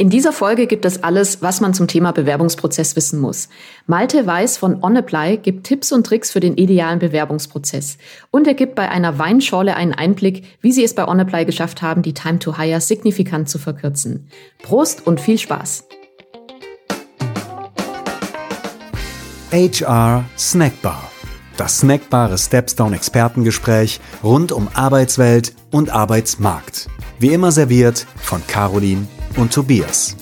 In 0.00 0.08
dieser 0.08 0.32
Folge 0.32 0.66
gibt 0.66 0.86
es 0.86 1.04
alles, 1.04 1.42
was 1.42 1.60
man 1.60 1.74
zum 1.74 1.86
Thema 1.86 2.12
Bewerbungsprozess 2.12 2.96
wissen 2.96 3.20
muss. 3.20 3.50
Malte 3.86 4.26
Weiß 4.26 4.56
von 4.56 4.82
OnApply 4.82 5.36
gibt 5.36 5.64
Tipps 5.64 5.92
und 5.92 6.06
Tricks 6.06 6.30
für 6.30 6.40
den 6.40 6.56
idealen 6.56 6.98
Bewerbungsprozess. 6.98 7.98
Und 8.30 8.46
er 8.46 8.54
gibt 8.54 8.76
bei 8.76 8.88
einer 8.88 9.18
Weinschorle 9.18 9.76
einen 9.76 9.92
Einblick, 9.92 10.56
wie 10.62 10.72
sie 10.72 10.84
es 10.84 10.94
bei 10.94 11.06
OnApply 11.06 11.44
geschafft 11.44 11.82
haben, 11.82 12.00
die 12.00 12.14
Time 12.14 12.38
to 12.38 12.56
Hire 12.56 12.80
signifikant 12.80 13.50
zu 13.50 13.58
verkürzen. 13.58 14.30
Prost 14.62 15.06
und 15.06 15.20
viel 15.20 15.36
Spaß! 15.36 15.84
HR 19.52 20.24
Snackbar. 20.38 21.10
Das 21.58 21.80
snackbare 21.80 22.38
Stepstone 22.38 22.96
Expertengespräch 22.96 24.00
rund 24.24 24.50
um 24.50 24.68
Arbeitswelt 24.72 25.52
und 25.70 25.90
Arbeitsmarkt. 25.90 26.88
Wie 27.18 27.34
immer 27.34 27.52
serviert 27.52 28.06
von 28.16 28.40
Caroline 28.46 29.06
und 29.36 29.52
Tobias. 29.52 30.16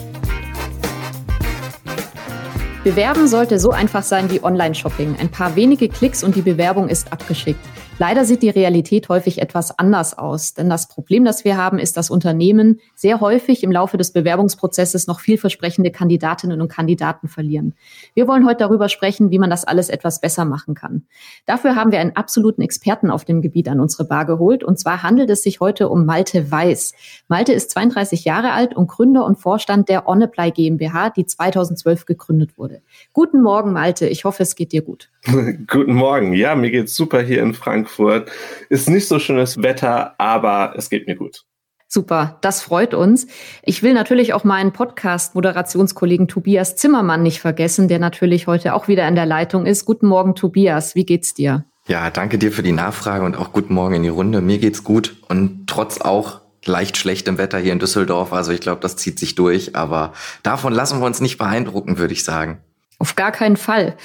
Bewerben 2.84 3.28
sollte 3.28 3.58
so 3.58 3.70
einfach 3.70 4.02
sein 4.02 4.30
wie 4.30 4.42
Online-Shopping. 4.42 5.16
Ein 5.20 5.30
paar 5.30 5.56
wenige 5.56 5.88
Klicks 5.88 6.22
und 6.24 6.36
die 6.36 6.42
Bewerbung 6.42 6.88
ist 6.88 7.12
abgeschickt. 7.12 7.60
Leider 8.00 8.24
sieht 8.24 8.44
die 8.44 8.48
Realität 8.48 9.08
häufig 9.08 9.42
etwas 9.42 9.76
anders 9.76 10.16
aus, 10.16 10.54
denn 10.54 10.70
das 10.70 10.86
Problem, 10.86 11.24
das 11.24 11.44
wir 11.44 11.56
haben, 11.56 11.80
ist, 11.80 11.96
dass 11.96 12.10
Unternehmen 12.10 12.78
sehr 12.94 13.20
häufig 13.20 13.64
im 13.64 13.72
Laufe 13.72 13.96
des 13.96 14.12
Bewerbungsprozesses 14.12 15.08
noch 15.08 15.18
vielversprechende 15.18 15.90
Kandidatinnen 15.90 16.60
und 16.60 16.68
Kandidaten 16.68 17.26
verlieren. 17.26 17.74
Wir 18.14 18.28
wollen 18.28 18.46
heute 18.46 18.58
darüber 18.58 18.88
sprechen, 18.88 19.32
wie 19.32 19.40
man 19.40 19.50
das 19.50 19.64
alles 19.64 19.88
etwas 19.88 20.20
besser 20.20 20.44
machen 20.44 20.74
kann. 20.74 21.06
Dafür 21.44 21.74
haben 21.74 21.90
wir 21.90 21.98
einen 21.98 22.14
absoluten 22.14 22.62
Experten 22.62 23.10
auf 23.10 23.24
dem 23.24 23.42
Gebiet 23.42 23.68
an 23.68 23.80
unsere 23.80 24.04
Bar 24.04 24.26
geholt, 24.26 24.62
und 24.62 24.78
zwar 24.78 25.02
handelt 25.02 25.28
es 25.28 25.42
sich 25.42 25.58
heute 25.58 25.88
um 25.88 26.06
Malte 26.06 26.52
Weiß. 26.52 26.92
Malte 27.26 27.52
ist 27.52 27.72
32 27.72 28.24
Jahre 28.24 28.52
alt 28.52 28.76
und 28.76 28.86
Gründer 28.86 29.24
und 29.24 29.40
Vorstand 29.40 29.88
der 29.88 30.06
OnApply 30.06 30.52
GmbH, 30.52 31.10
die 31.10 31.26
2012 31.26 32.06
gegründet 32.06 32.58
wurde. 32.58 32.80
Guten 33.12 33.42
Morgen, 33.42 33.72
Malte. 33.72 34.06
Ich 34.06 34.24
hoffe, 34.24 34.44
es 34.44 34.54
geht 34.54 34.70
dir 34.70 34.82
gut. 34.82 35.10
Guten 35.66 35.94
Morgen. 35.94 36.32
Ja, 36.32 36.54
mir 36.54 36.70
geht's 36.70 36.94
super 36.94 37.20
hier 37.20 37.42
in 37.42 37.54
Frankfurt. 37.54 38.30
Ist 38.68 38.88
nicht 38.88 39.08
so 39.08 39.18
schönes 39.18 39.62
Wetter, 39.62 40.14
aber 40.18 40.74
es 40.76 40.90
geht 40.90 41.06
mir 41.06 41.16
gut. 41.16 41.44
Super, 41.90 42.36
das 42.42 42.60
freut 42.60 42.92
uns. 42.92 43.26
Ich 43.62 43.82
will 43.82 43.94
natürlich 43.94 44.34
auch 44.34 44.44
meinen 44.44 44.72
Podcast-Moderationskollegen 44.72 46.28
Tobias 46.28 46.76
Zimmermann 46.76 47.22
nicht 47.22 47.40
vergessen, 47.40 47.88
der 47.88 47.98
natürlich 47.98 48.46
heute 48.46 48.74
auch 48.74 48.88
wieder 48.88 49.08
in 49.08 49.14
der 49.14 49.24
Leitung 49.24 49.64
ist. 49.64 49.86
Guten 49.86 50.06
Morgen, 50.06 50.34
Tobias. 50.34 50.94
Wie 50.94 51.06
geht's 51.06 51.32
dir? 51.32 51.64
Ja, 51.86 52.10
danke 52.10 52.36
dir 52.36 52.52
für 52.52 52.62
die 52.62 52.72
Nachfrage 52.72 53.24
und 53.24 53.36
auch 53.36 53.54
guten 53.54 53.72
Morgen 53.72 53.94
in 53.94 54.02
die 54.02 54.10
Runde. 54.10 54.42
Mir 54.42 54.58
geht's 54.58 54.84
gut 54.84 55.16
und 55.28 55.66
trotz 55.66 56.02
auch 56.02 56.42
leicht 56.66 56.98
schlechtem 56.98 57.38
Wetter 57.38 57.58
hier 57.58 57.72
in 57.72 57.78
Düsseldorf. 57.78 58.34
Also 58.34 58.52
ich 58.52 58.60
glaube, 58.60 58.82
das 58.82 58.96
zieht 58.96 59.18
sich 59.18 59.34
durch, 59.34 59.74
aber 59.74 60.12
davon 60.42 60.74
lassen 60.74 61.00
wir 61.00 61.06
uns 61.06 61.22
nicht 61.22 61.38
beeindrucken, 61.38 61.96
würde 61.96 62.12
ich 62.12 62.22
sagen. 62.22 62.58
Auf 62.98 63.16
gar 63.16 63.32
keinen 63.32 63.56
Fall. 63.56 63.96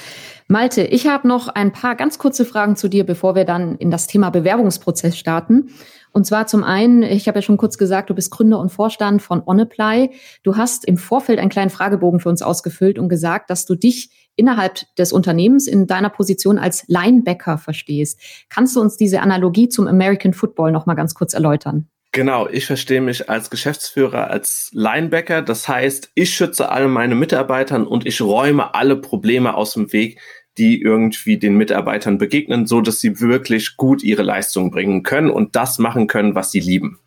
Malte, 0.46 0.82
ich 0.82 1.06
habe 1.06 1.26
noch 1.26 1.48
ein 1.48 1.72
paar 1.72 1.94
ganz 1.94 2.18
kurze 2.18 2.44
Fragen 2.44 2.76
zu 2.76 2.88
dir, 2.88 3.04
bevor 3.04 3.34
wir 3.34 3.44
dann 3.44 3.76
in 3.76 3.90
das 3.90 4.06
Thema 4.06 4.28
Bewerbungsprozess 4.30 5.16
starten. 5.16 5.70
Und 6.12 6.26
zwar 6.26 6.46
zum 6.46 6.62
einen, 6.62 7.02
ich 7.02 7.26
habe 7.26 7.38
ja 7.38 7.42
schon 7.42 7.56
kurz 7.56 7.78
gesagt, 7.78 8.10
du 8.10 8.14
bist 8.14 8.30
Gründer 8.30 8.60
und 8.60 8.70
Vorstand 8.70 9.22
von 9.22 9.42
OnApply. 9.44 10.10
Du 10.42 10.56
hast 10.56 10.84
im 10.84 10.98
Vorfeld 10.98 11.38
einen 11.38 11.48
kleinen 11.48 11.70
Fragebogen 11.70 12.20
für 12.20 12.28
uns 12.28 12.42
ausgefüllt 12.42 12.98
und 12.98 13.08
gesagt, 13.08 13.48
dass 13.48 13.64
du 13.64 13.74
dich 13.74 14.10
innerhalb 14.36 14.94
des 14.96 15.12
Unternehmens 15.12 15.66
in 15.66 15.86
deiner 15.86 16.10
Position 16.10 16.58
als 16.58 16.84
Linebacker 16.88 17.58
verstehst. 17.58 18.20
Kannst 18.48 18.76
du 18.76 18.80
uns 18.80 18.96
diese 18.96 19.22
Analogie 19.22 19.68
zum 19.68 19.88
American 19.88 20.34
Football 20.34 20.72
noch 20.72 20.86
mal 20.86 20.94
ganz 20.94 21.14
kurz 21.14 21.34
erläutern? 21.34 21.88
Genau, 22.14 22.48
ich 22.48 22.66
verstehe 22.66 23.00
mich 23.00 23.28
als 23.28 23.50
Geschäftsführer, 23.50 24.30
als 24.30 24.70
Linebacker. 24.72 25.42
Das 25.42 25.66
heißt, 25.66 26.12
ich 26.14 26.32
schütze 26.32 26.68
alle 26.68 26.86
meine 26.86 27.16
Mitarbeitern 27.16 27.88
und 27.88 28.06
ich 28.06 28.20
räume 28.20 28.72
alle 28.72 28.94
Probleme 28.94 29.56
aus 29.56 29.72
dem 29.72 29.92
Weg, 29.92 30.20
die 30.56 30.80
irgendwie 30.80 31.38
den 31.38 31.56
Mitarbeitern 31.56 32.16
begegnen, 32.16 32.68
so 32.68 32.80
dass 32.80 33.00
sie 33.00 33.18
wirklich 33.18 33.76
gut 33.76 34.04
ihre 34.04 34.22
Leistung 34.22 34.70
bringen 34.70 35.02
können 35.02 35.28
und 35.28 35.56
das 35.56 35.80
machen 35.80 36.06
können, 36.06 36.36
was 36.36 36.52
sie 36.52 36.60
lieben. 36.60 37.00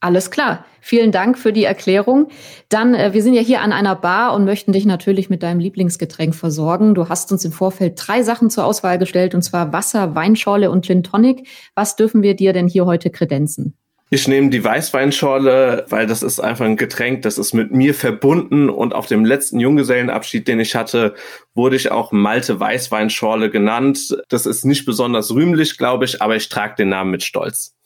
Alles 0.00 0.30
klar. 0.30 0.66
Vielen 0.82 1.10
Dank 1.10 1.38
für 1.38 1.54
die 1.54 1.64
Erklärung. 1.64 2.28
Dann, 2.68 2.94
äh, 2.94 3.14
wir 3.14 3.22
sind 3.22 3.32
ja 3.32 3.40
hier 3.40 3.62
an 3.62 3.72
einer 3.72 3.96
Bar 3.96 4.34
und 4.34 4.44
möchten 4.44 4.72
dich 4.72 4.84
natürlich 4.84 5.30
mit 5.30 5.42
deinem 5.42 5.60
Lieblingsgetränk 5.60 6.34
versorgen. 6.34 6.94
Du 6.94 7.08
hast 7.08 7.32
uns 7.32 7.46
im 7.46 7.52
Vorfeld 7.52 7.94
drei 7.96 8.22
Sachen 8.22 8.50
zur 8.50 8.66
Auswahl 8.66 8.98
gestellt, 8.98 9.34
und 9.34 9.40
zwar 9.40 9.72
Wasser, 9.72 10.14
Weinschorle 10.14 10.70
und 10.70 10.84
Gin 10.84 11.02
Tonic. 11.02 11.48
Was 11.74 11.96
dürfen 11.96 12.22
wir 12.22 12.36
dir 12.36 12.52
denn 12.52 12.68
hier 12.68 12.84
heute 12.84 13.08
kredenzen? 13.08 13.79
Ich 14.12 14.26
nehme 14.26 14.50
die 14.50 14.64
Weißweinschorle, 14.64 15.86
weil 15.88 16.08
das 16.08 16.24
ist 16.24 16.40
einfach 16.40 16.64
ein 16.64 16.76
Getränk, 16.76 17.22
das 17.22 17.38
ist 17.38 17.54
mit 17.54 17.70
mir 17.70 17.94
verbunden 17.94 18.68
und 18.68 18.92
auf 18.92 19.06
dem 19.06 19.24
letzten 19.24 19.60
Junggesellenabschied, 19.60 20.48
den 20.48 20.58
ich 20.58 20.74
hatte, 20.74 21.14
wurde 21.54 21.76
ich 21.76 21.92
auch 21.92 22.10
Malte 22.10 22.58
Weißweinschorle 22.58 23.50
genannt. 23.50 24.18
Das 24.28 24.46
ist 24.46 24.64
nicht 24.64 24.84
besonders 24.84 25.32
rühmlich, 25.32 25.78
glaube 25.78 26.06
ich, 26.06 26.20
aber 26.20 26.34
ich 26.34 26.48
trage 26.48 26.74
den 26.74 26.88
Namen 26.88 27.12
mit 27.12 27.22
Stolz. 27.22 27.76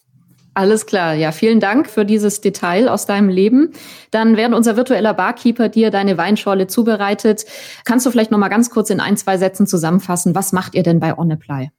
Alles 0.54 0.86
klar. 0.86 1.12
Ja, 1.12 1.30
vielen 1.30 1.60
Dank 1.60 1.90
für 1.90 2.06
dieses 2.06 2.40
Detail 2.40 2.88
aus 2.88 3.04
deinem 3.04 3.28
Leben. 3.28 3.72
Dann, 4.10 4.38
während 4.38 4.54
unser 4.54 4.76
virtueller 4.78 5.12
Barkeeper 5.12 5.68
dir 5.68 5.90
deine 5.90 6.16
Weinschorle 6.16 6.68
zubereitet, 6.68 7.44
kannst 7.84 8.06
du 8.06 8.10
vielleicht 8.10 8.30
noch 8.30 8.38
mal 8.38 8.48
ganz 8.48 8.70
kurz 8.70 8.88
in 8.88 9.00
ein, 9.00 9.18
zwei 9.18 9.36
Sätzen 9.36 9.66
zusammenfassen, 9.66 10.34
was 10.34 10.52
macht 10.52 10.74
ihr 10.74 10.84
denn 10.84 11.00
bei 11.00 11.18
OnApply? 11.18 11.70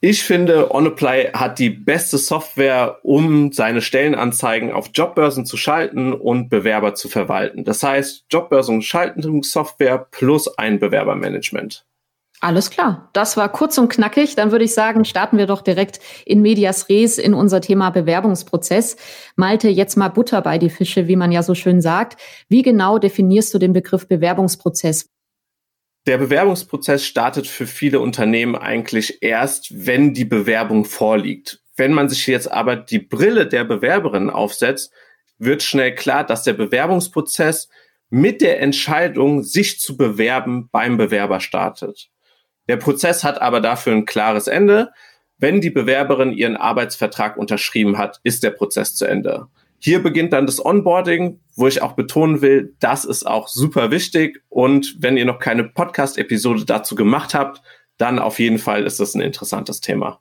Ich 0.00 0.22
finde, 0.22 0.72
OnApply 0.72 1.30
hat 1.32 1.58
die 1.58 1.70
beste 1.70 2.18
Software, 2.18 3.00
um 3.02 3.50
seine 3.50 3.80
Stellenanzeigen 3.80 4.70
auf 4.70 4.90
Jobbörsen 4.94 5.44
zu 5.44 5.56
schalten 5.56 6.12
und 6.12 6.50
Bewerber 6.50 6.94
zu 6.94 7.08
verwalten. 7.08 7.64
Das 7.64 7.82
heißt, 7.82 8.26
Jobbörsen 8.30 8.80
Schaltungssoftware 8.80 10.06
plus 10.12 10.56
ein 10.56 10.78
Bewerbermanagement. 10.78 11.84
Alles 12.40 12.70
klar. 12.70 13.10
Das 13.12 13.36
war 13.36 13.50
kurz 13.50 13.76
und 13.78 13.88
knackig. 13.88 14.36
Dann 14.36 14.52
würde 14.52 14.64
ich 14.64 14.72
sagen, 14.72 15.04
starten 15.04 15.36
wir 15.36 15.46
doch 15.46 15.62
direkt 15.62 15.98
in 16.24 16.42
Medias 16.42 16.88
Res 16.88 17.18
in 17.18 17.34
unser 17.34 17.60
Thema 17.60 17.90
Bewerbungsprozess. 17.90 18.96
Malte, 19.34 19.68
jetzt 19.68 19.96
mal 19.96 20.08
Butter 20.08 20.40
bei 20.42 20.58
die 20.58 20.70
Fische, 20.70 21.08
wie 21.08 21.16
man 21.16 21.32
ja 21.32 21.42
so 21.42 21.56
schön 21.56 21.80
sagt. 21.80 22.20
Wie 22.48 22.62
genau 22.62 22.98
definierst 22.98 23.52
du 23.52 23.58
den 23.58 23.72
Begriff 23.72 24.06
Bewerbungsprozess? 24.06 25.10
Der 26.06 26.18
Bewerbungsprozess 26.18 27.04
startet 27.04 27.46
für 27.46 27.66
viele 27.66 28.00
Unternehmen 28.00 28.56
eigentlich 28.56 29.22
erst, 29.22 29.86
wenn 29.86 30.14
die 30.14 30.24
Bewerbung 30.24 30.84
vorliegt. 30.84 31.60
Wenn 31.76 31.92
man 31.92 32.08
sich 32.08 32.26
jetzt 32.26 32.50
aber 32.50 32.76
die 32.76 32.98
Brille 32.98 33.46
der 33.46 33.64
Bewerberin 33.64 34.30
aufsetzt, 34.30 34.92
wird 35.38 35.62
schnell 35.62 35.94
klar, 35.94 36.24
dass 36.24 36.42
der 36.42 36.54
Bewerbungsprozess 36.54 37.68
mit 38.10 38.40
der 38.40 38.60
Entscheidung, 38.60 39.42
sich 39.42 39.80
zu 39.80 39.96
bewerben, 39.96 40.68
beim 40.72 40.96
Bewerber 40.96 41.40
startet. 41.40 42.08
Der 42.68 42.76
Prozess 42.76 43.22
hat 43.22 43.40
aber 43.40 43.60
dafür 43.60 43.92
ein 43.92 44.06
klares 44.06 44.46
Ende. 44.46 44.90
Wenn 45.36 45.60
die 45.60 45.70
Bewerberin 45.70 46.32
ihren 46.32 46.56
Arbeitsvertrag 46.56 47.36
unterschrieben 47.36 47.98
hat, 47.98 48.20
ist 48.24 48.42
der 48.42 48.50
Prozess 48.50 48.94
zu 48.94 49.04
Ende. 49.04 49.46
Hier 49.78 50.02
beginnt 50.02 50.32
dann 50.32 50.46
das 50.46 50.64
Onboarding, 50.64 51.40
wo 51.54 51.66
ich 51.66 51.82
auch 51.82 51.92
betonen 51.92 52.40
will, 52.42 52.74
das 52.80 53.04
ist 53.04 53.26
auch 53.26 53.48
super 53.48 53.90
wichtig. 53.90 54.42
Und 54.48 54.96
wenn 55.00 55.16
ihr 55.16 55.24
noch 55.24 55.38
keine 55.38 55.64
Podcast-Episode 55.64 56.64
dazu 56.64 56.94
gemacht 56.94 57.34
habt, 57.34 57.62
dann 57.96 58.18
auf 58.18 58.38
jeden 58.38 58.58
Fall 58.58 58.84
ist 58.84 59.00
das 59.00 59.14
ein 59.14 59.20
interessantes 59.20 59.80
Thema 59.80 60.20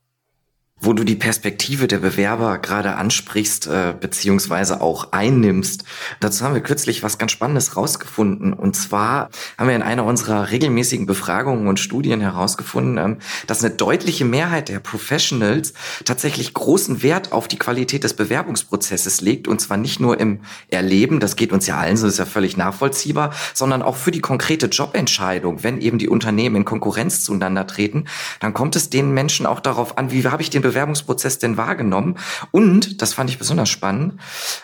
wo 0.79 0.93
du 0.93 1.03
die 1.03 1.15
Perspektive 1.15 1.87
der 1.87 1.97
Bewerber 1.97 2.59
gerade 2.59 2.95
ansprichst, 2.95 3.67
äh, 3.67 3.93
beziehungsweise 3.99 4.79
auch 4.79 5.11
einnimmst. 5.11 5.83
Dazu 6.19 6.45
haben 6.45 6.53
wir 6.53 6.61
kürzlich 6.61 7.01
was 7.01 7.17
ganz 7.17 7.31
Spannendes 7.31 7.75
rausgefunden. 7.75 8.53
Und 8.53 8.75
zwar 8.75 9.29
haben 9.57 9.67
wir 9.67 9.75
in 9.75 9.81
einer 9.81 10.05
unserer 10.05 10.51
regelmäßigen 10.51 11.07
Befragungen 11.07 11.67
und 11.67 11.79
Studien 11.79 12.21
herausgefunden, 12.21 12.97
ähm, 12.97 13.17
dass 13.47 13.63
eine 13.63 13.73
deutliche 13.73 14.23
Mehrheit 14.23 14.69
der 14.69 14.79
Professionals 14.79 15.73
tatsächlich 16.05 16.53
großen 16.53 17.01
Wert 17.01 17.31
auf 17.31 17.47
die 17.47 17.57
Qualität 17.57 18.03
des 18.03 18.13
Bewerbungsprozesses 18.13 19.21
legt. 19.21 19.47
Und 19.47 19.59
zwar 19.59 19.77
nicht 19.77 19.99
nur 19.99 20.19
im 20.19 20.41
Erleben, 20.69 21.19
das 21.19 21.35
geht 21.35 21.51
uns 21.51 21.65
ja 21.65 21.77
allen 21.77 21.97
so, 21.97 22.05
ist 22.05 22.19
ja 22.19 22.25
völlig 22.25 22.55
nachvollziehbar, 22.55 23.33
sondern 23.55 23.81
auch 23.81 23.95
für 23.95 24.11
die 24.11 24.21
konkrete 24.21 24.67
Jobentscheidung. 24.67 25.63
Wenn 25.63 25.81
eben 25.81 25.97
die 25.97 26.07
Unternehmen 26.07 26.57
in 26.57 26.65
Konkurrenz 26.65 27.23
zueinander 27.23 27.65
treten, 27.65 28.05
dann 28.39 28.53
kommt 28.53 28.75
es 28.75 28.91
den 28.91 29.11
Menschen 29.11 29.47
auch 29.47 29.59
darauf 29.59 29.97
an, 29.97 30.11
wie 30.11 30.27
habe 30.27 30.43
ich 30.43 30.49
den 30.49 30.66
Bewerbungsprozess 30.67 31.39
denn 31.39 31.57
wahrgenommen? 31.57 32.17
Und, 32.51 33.01
das 33.01 33.13
fand 33.13 33.29
ich 33.29 33.37
besonders 33.37 33.69
spannend, 33.69 34.19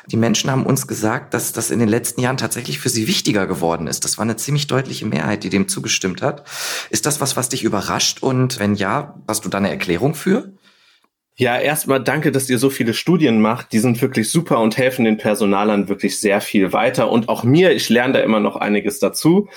die 0.08 0.18
Menschen 0.18 0.52
haben 0.52 0.66
uns 0.66 0.88
gesagt, 0.88 1.34
dass 1.34 1.54
das 1.54 1.72
in 1.72 1.80
den 1.80 1.90
letzten 1.90 2.22
Jahren 2.22 2.38
tatsächlich 2.38 2.80
für 2.80 2.90
sie 2.90 3.08
wichtiger 3.08 3.48
geworden 3.48 3.88
ist. 3.88 4.04
Das 4.04 4.18
war 4.18 4.24
eine 4.24 4.36
ziemlich 4.36 4.68
deutliche 4.68 5.06
Mehrheit, 5.06 5.44
die 5.44 5.50
dem 5.50 5.68
zugestimmt 5.68 6.22
hat. 6.22 6.44
Ist 6.90 7.06
das 7.06 7.22
was, 7.22 7.36
was 7.36 7.50
dich 7.50 7.64
überrascht? 7.64 8.22
Und 8.22 8.60
wenn 8.60 8.76
ja, 8.76 9.22
hast 9.28 9.46
du 9.46 9.50
da 9.50 9.58
eine 9.58 9.70
Erklärung 9.70 10.16
für? 10.16 10.54
Ja, 11.36 11.58
erstmal 11.58 12.04
danke, 12.04 12.32
dass 12.32 12.48
ihr 12.48 12.60
so 12.60 12.70
viele 12.70 12.94
Studien 12.94 13.42
macht. 13.42 13.72
Die 13.72 13.80
sind 13.80 14.00
wirklich 14.04 14.30
super 14.30 14.60
und 14.60 14.78
helfen 14.78 15.04
den 15.04 15.18
Personalern 15.18 15.90
wirklich 15.90 16.20
sehr 16.20 16.42
viel 16.42 16.74
weiter. 16.74 17.10
Und 17.10 17.28
auch 17.28 17.44
mir, 17.44 17.72
ich 17.72 17.90
lerne 17.90 18.14
da 18.14 18.20
immer 18.20 18.40
noch 18.40 18.56
einiges 18.56 19.00
dazu, 19.00 19.50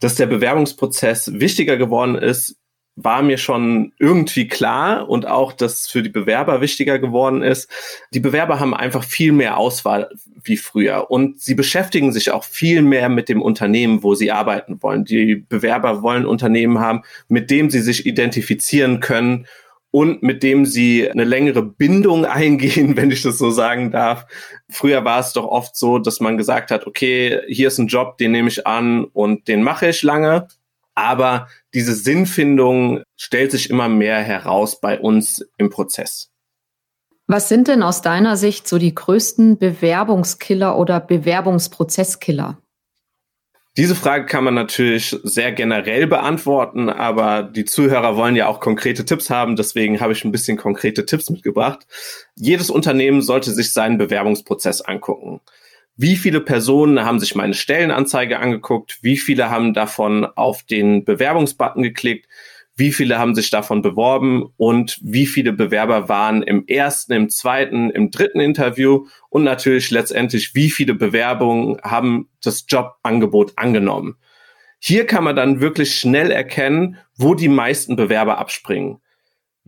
dass 0.00 0.16
der 0.16 0.26
Bewerbungsprozess 0.26 1.30
wichtiger 1.34 1.76
geworden 1.76 2.16
ist, 2.16 2.56
war 3.04 3.22
mir 3.22 3.38
schon 3.38 3.92
irgendwie 3.98 4.48
klar 4.48 5.08
und 5.08 5.26
auch, 5.26 5.52
dass 5.52 5.86
für 5.86 6.02
die 6.02 6.08
Bewerber 6.08 6.60
wichtiger 6.60 6.98
geworden 6.98 7.42
ist. 7.42 7.70
Die 8.12 8.20
Bewerber 8.20 8.60
haben 8.60 8.74
einfach 8.74 9.04
viel 9.04 9.32
mehr 9.32 9.56
Auswahl 9.56 10.10
wie 10.42 10.56
früher 10.56 11.10
und 11.10 11.40
sie 11.40 11.54
beschäftigen 11.54 12.12
sich 12.12 12.30
auch 12.30 12.44
viel 12.44 12.82
mehr 12.82 13.08
mit 13.08 13.28
dem 13.28 13.42
Unternehmen, 13.42 14.02
wo 14.02 14.14
sie 14.14 14.30
arbeiten 14.30 14.82
wollen. 14.82 15.04
Die 15.04 15.36
Bewerber 15.36 16.02
wollen 16.02 16.26
Unternehmen 16.26 16.78
haben, 16.78 17.02
mit 17.28 17.50
dem 17.50 17.70
sie 17.70 17.80
sich 17.80 18.06
identifizieren 18.06 19.00
können 19.00 19.46
und 19.90 20.22
mit 20.22 20.42
dem 20.42 20.66
sie 20.66 21.10
eine 21.10 21.24
längere 21.24 21.62
Bindung 21.62 22.24
eingehen, 22.26 22.96
wenn 22.96 23.10
ich 23.10 23.22
das 23.22 23.38
so 23.38 23.50
sagen 23.50 23.90
darf. 23.90 24.26
Früher 24.68 25.04
war 25.04 25.20
es 25.20 25.32
doch 25.32 25.46
oft 25.46 25.76
so, 25.76 25.98
dass 25.98 26.20
man 26.20 26.38
gesagt 26.38 26.70
hat, 26.70 26.86
okay, 26.86 27.40
hier 27.48 27.68
ist 27.68 27.78
ein 27.78 27.88
Job, 27.88 28.18
den 28.18 28.32
nehme 28.32 28.48
ich 28.48 28.66
an 28.66 29.04
und 29.04 29.48
den 29.48 29.62
mache 29.62 29.88
ich 29.88 30.02
lange. 30.02 30.48
Aber 31.00 31.48
diese 31.72 31.94
Sinnfindung 31.94 33.02
stellt 33.16 33.52
sich 33.52 33.70
immer 33.70 33.88
mehr 33.88 34.18
heraus 34.18 34.82
bei 34.82 35.00
uns 35.00 35.42
im 35.56 35.70
Prozess. 35.70 36.28
Was 37.26 37.48
sind 37.48 37.68
denn 37.68 37.82
aus 37.82 38.02
deiner 38.02 38.36
Sicht 38.36 38.68
so 38.68 38.76
die 38.76 38.94
größten 38.94 39.56
Bewerbungskiller 39.56 40.76
oder 40.76 41.00
Bewerbungsprozesskiller? 41.00 42.58
Diese 43.78 43.94
Frage 43.94 44.26
kann 44.26 44.44
man 44.44 44.54
natürlich 44.54 45.16
sehr 45.22 45.52
generell 45.52 46.06
beantworten, 46.06 46.90
aber 46.90 47.44
die 47.44 47.64
Zuhörer 47.64 48.16
wollen 48.16 48.36
ja 48.36 48.48
auch 48.48 48.60
konkrete 48.60 49.06
Tipps 49.06 49.30
haben, 49.30 49.56
deswegen 49.56 50.00
habe 50.00 50.12
ich 50.12 50.24
ein 50.24 50.32
bisschen 50.32 50.58
konkrete 50.58 51.06
Tipps 51.06 51.30
mitgebracht. 51.30 51.86
Jedes 52.34 52.68
Unternehmen 52.68 53.22
sollte 53.22 53.52
sich 53.52 53.72
seinen 53.72 53.96
Bewerbungsprozess 53.96 54.82
angucken. 54.82 55.40
Wie 55.96 56.16
viele 56.16 56.40
Personen 56.40 57.04
haben 57.04 57.20
sich 57.20 57.34
meine 57.34 57.54
Stellenanzeige 57.54 58.38
angeguckt? 58.38 58.98
Wie 59.02 59.18
viele 59.18 59.50
haben 59.50 59.74
davon 59.74 60.24
auf 60.24 60.62
den 60.62 61.04
Bewerbungsbutton 61.04 61.82
geklickt? 61.82 62.26
wie 62.80 62.92
viele 62.92 63.18
haben 63.18 63.34
sich 63.34 63.50
davon 63.50 63.82
beworben 63.82 64.52
und 64.56 64.98
wie 65.02 65.26
viele 65.26 65.52
Bewerber 65.52 66.08
waren 66.08 66.42
im 66.42 66.66
ersten, 66.66 67.12
im 67.12 67.28
zweiten, 67.28 67.90
im 67.90 68.10
dritten 68.10 68.40
Interview 68.40 69.06
und 69.28 69.44
natürlich 69.44 69.90
letztendlich, 69.90 70.54
wie 70.54 70.70
viele 70.70 70.94
Bewerbungen 70.94 71.78
haben 71.82 72.30
das 72.42 72.64
Jobangebot 72.66 73.52
angenommen. 73.56 74.16
Hier 74.78 75.06
kann 75.06 75.24
man 75.24 75.36
dann 75.36 75.60
wirklich 75.60 75.94
schnell 75.94 76.30
erkennen, 76.30 76.96
wo 77.16 77.34
die 77.34 77.50
meisten 77.50 77.96
Bewerber 77.96 78.38
abspringen. 78.38 79.02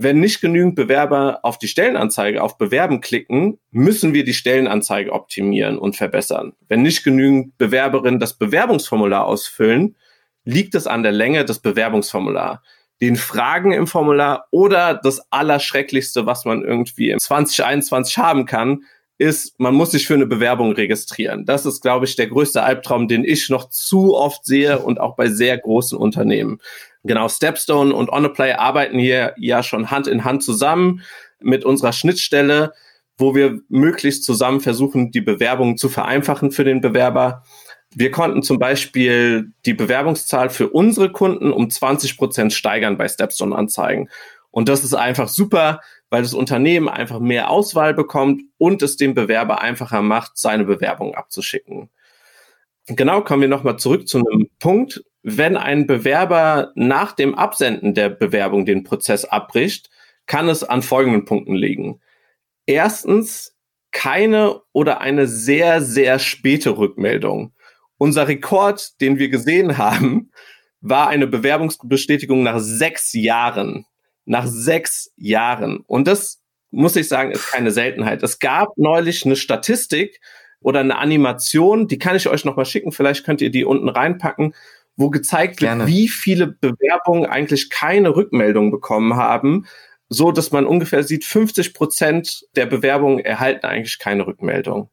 Wenn 0.02 0.20
nicht 0.20 0.40
genügend 0.40 0.75
Bewerber 0.75 1.40
auf 1.43 1.58
die 1.58 1.69
Stellenanzeige, 1.69 2.43
auf 2.43 2.58
Bewerben 2.58 3.00
klicken, 3.00 3.58
müssen 3.70 4.14
wir 4.14 4.25
die 4.25 4.34
Stellenanzeige 4.34 5.12
optimieren 5.12 5.78
und 5.78 5.96
verbessern. 5.96 6.52
Wenn 6.69 6.82
nicht 6.82 7.04
genügend 7.04 7.56
Bewerberinnen 7.58 8.20
das 8.20 8.34
Bewerbungsformular 8.34 9.25
ausfüllen, 9.25 9.96
liegt 10.44 10.75
es 10.75 10.87
an 10.87 11.02
der 11.02 11.12
Länge 11.12 11.44
des 11.44 11.60
Bewerbungsformulars 11.60 12.58
den 13.02 13.16
Fragen 13.16 13.72
im 13.72 13.88
Formular 13.88 14.46
oder 14.52 14.94
das 14.94 15.20
Allerschrecklichste, 15.32 16.25
was 16.25 16.44
man 16.44 16.62
irgendwie 16.62 17.10
im 17.10 17.19
2021 17.19 18.16
haben 18.16 18.46
kann, 18.46 18.84
ist, 19.22 19.58
man 19.58 19.74
muss 19.74 19.92
sich 19.92 20.06
für 20.06 20.14
eine 20.14 20.26
Bewerbung 20.26 20.72
registrieren. 20.72 21.46
Das 21.46 21.64
ist, 21.64 21.80
glaube 21.80 22.04
ich, 22.04 22.16
der 22.16 22.26
größte 22.26 22.62
Albtraum, 22.62 23.06
den 23.08 23.24
ich 23.24 23.48
noch 23.48 23.70
zu 23.70 24.16
oft 24.16 24.44
sehe 24.44 24.80
und 24.80 25.00
auch 25.00 25.14
bei 25.16 25.28
sehr 25.28 25.56
großen 25.56 25.96
Unternehmen. 25.96 26.58
Genau, 27.04 27.28
Stepstone 27.28 27.94
und 27.94 28.10
OnApply 28.10 28.52
arbeiten 28.52 28.98
hier 28.98 29.34
ja 29.38 29.62
schon 29.62 29.90
Hand 29.90 30.08
in 30.08 30.24
Hand 30.24 30.42
zusammen 30.42 31.02
mit 31.40 31.64
unserer 31.64 31.92
Schnittstelle, 31.92 32.72
wo 33.16 33.34
wir 33.34 33.60
möglichst 33.69 34.24
zusammen 34.24 34.60
versuchen, 34.60 35.12
die 35.12 35.20
Bewerbung 35.20 35.76
zu 35.76 35.88
vereinfachen 35.88 36.50
für 36.50 36.64
den 36.64 36.80
Bewerber. 36.80 37.44
Wir 37.94 38.10
konnten 38.10 38.42
zum 38.42 38.58
Beispiel 38.58 39.52
die 39.66 39.74
Bewerbungszahl 39.74 40.50
für 40.50 40.69
unsere 40.69 41.12
Kunden 41.12 41.52
um 41.52 41.70
20 41.70 42.16
Prozent 42.16 42.52
steigern 42.52 42.96
bei 42.96 43.08
Stepstone 43.08 43.54
Anzeigen. 43.54 44.08
Und 44.52 44.69
das 44.69 44.84
ist 44.84 44.94
einfach 44.94 45.28
super, 45.28 45.81
weil 46.10 46.22
das 46.22 46.34
Unternehmen 46.34 46.88
einfach 46.88 47.19
mehr 47.19 47.50
Auswahl 47.50 47.94
bekommt 47.94 48.43
und 48.58 48.82
es 48.82 48.96
dem 48.96 49.14
Bewerber 49.14 49.60
einfacher 49.60 50.02
macht, 50.02 50.37
seine 50.37 50.64
Bewerbung 50.64 51.14
abzuschicken. 51.14 51.90
Genau, 52.87 53.22
kommen 53.22 53.43
wir 53.43 53.49
nochmal 53.49 53.78
zurück 53.78 54.06
zu 54.06 54.19
einem 54.19 54.49
Punkt. 54.60 55.02
Wenn 55.22 55.56
ein 55.56 55.87
Bewerber 55.87 56.72
nach 56.75 57.12
dem 57.12 57.34
Absenden 57.34 57.94
der 57.94 58.10
Bewerbung 58.10 58.66
den 58.66 58.84
Prozess 58.84 59.25
abbricht, 59.25 59.88
kann 60.26 60.49
es 60.49 60.62
an 60.62 60.82
folgenden 60.82 61.25
Punkten 61.25 61.55
liegen. 61.55 62.00
Erstens, 62.66 63.56
keine 63.90 64.60
oder 64.72 65.00
eine 65.00 65.26
sehr, 65.26 65.81
sehr 65.81 66.19
späte 66.19 66.76
Rückmeldung. 66.76 67.55
Unser 67.98 68.28
Rekord, 68.28 69.00
den 69.00 69.19
wir 69.19 69.28
gesehen 69.28 69.78
haben, 69.78 70.31
war 70.81 71.08
eine 71.08 71.26
Bewerbungsbestätigung 71.26 72.43
nach 72.43 72.58
sechs 72.58 73.12
Jahren. 73.12 73.87
Nach 74.24 74.46
sechs 74.46 75.12
Jahren. 75.16 75.80
Und 75.86 76.06
das, 76.06 76.40
muss 76.70 76.96
ich 76.96 77.08
sagen, 77.08 77.32
ist 77.32 77.50
keine 77.50 77.70
Seltenheit. 77.70 78.22
Es 78.22 78.38
gab 78.38 78.76
neulich 78.76 79.24
eine 79.26 79.36
Statistik 79.36 80.20
oder 80.60 80.80
eine 80.80 80.98
Animation, 80.98 81.88
die 81.88 81.98
kann 81.98 82.16
ich 82.16 82.28
euch 82.28 82.44
nochmal 82.44 82.66
schicken, 82.66 82.92
vielleicht 82.92 83.24
könnt 83.24 83.40
ihr 83.40 83.50
die 83.50 83.64
unten 83.64 83.88
reinpacken, 83.88 84.54
wo 84.96 85.10
gezeigt 85.10 85.60
wird, 85.60 85.70
Gerne. 85.70 85.86
wie 85.86 86.08
viele 86.08 86.46
Bewerbungen 86.46 87.26
eigentlich 87.26 87.70
keine 87.70 88.14
Rückmeldung 88.14 88.70
bekommen 88.70 89.16
haben, 89.16 89.66
so 90.08 90.30
dass 90.30 90.52
man 90.52 90.66
ungefähr 90.66 91.02
sieht, 91.02 91.24
50 91.24 91.74
Prozent 91.74 92.46
der 92.54 92.66
Bewerbungen 92.66 93.19
erhalten 93.19 93.66
eigentlich 93.66 93.98
keine 93.98 94.26
Rückmeldung. 94.26 94.90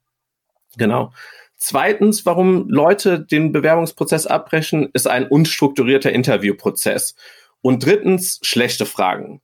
Genau. 0.77 1.11
Zweitens, 1.57 2.25
warum 2.25 2.69
Leute 2.69 3.19
den 3.19 3.51
Bewerbungsprozess 3.51 4.25
abbrechen, 4.25 4.89
ist 4.93 5.07
ein 5.07 5.27
unstrukturierter 5.27 6.11
Interviewprozess. 6.11 7.15
Und 7.61 7.85
drittens, 7.85 8.39
schlechte 8.41 8.85
Fragen. 8.85 9.41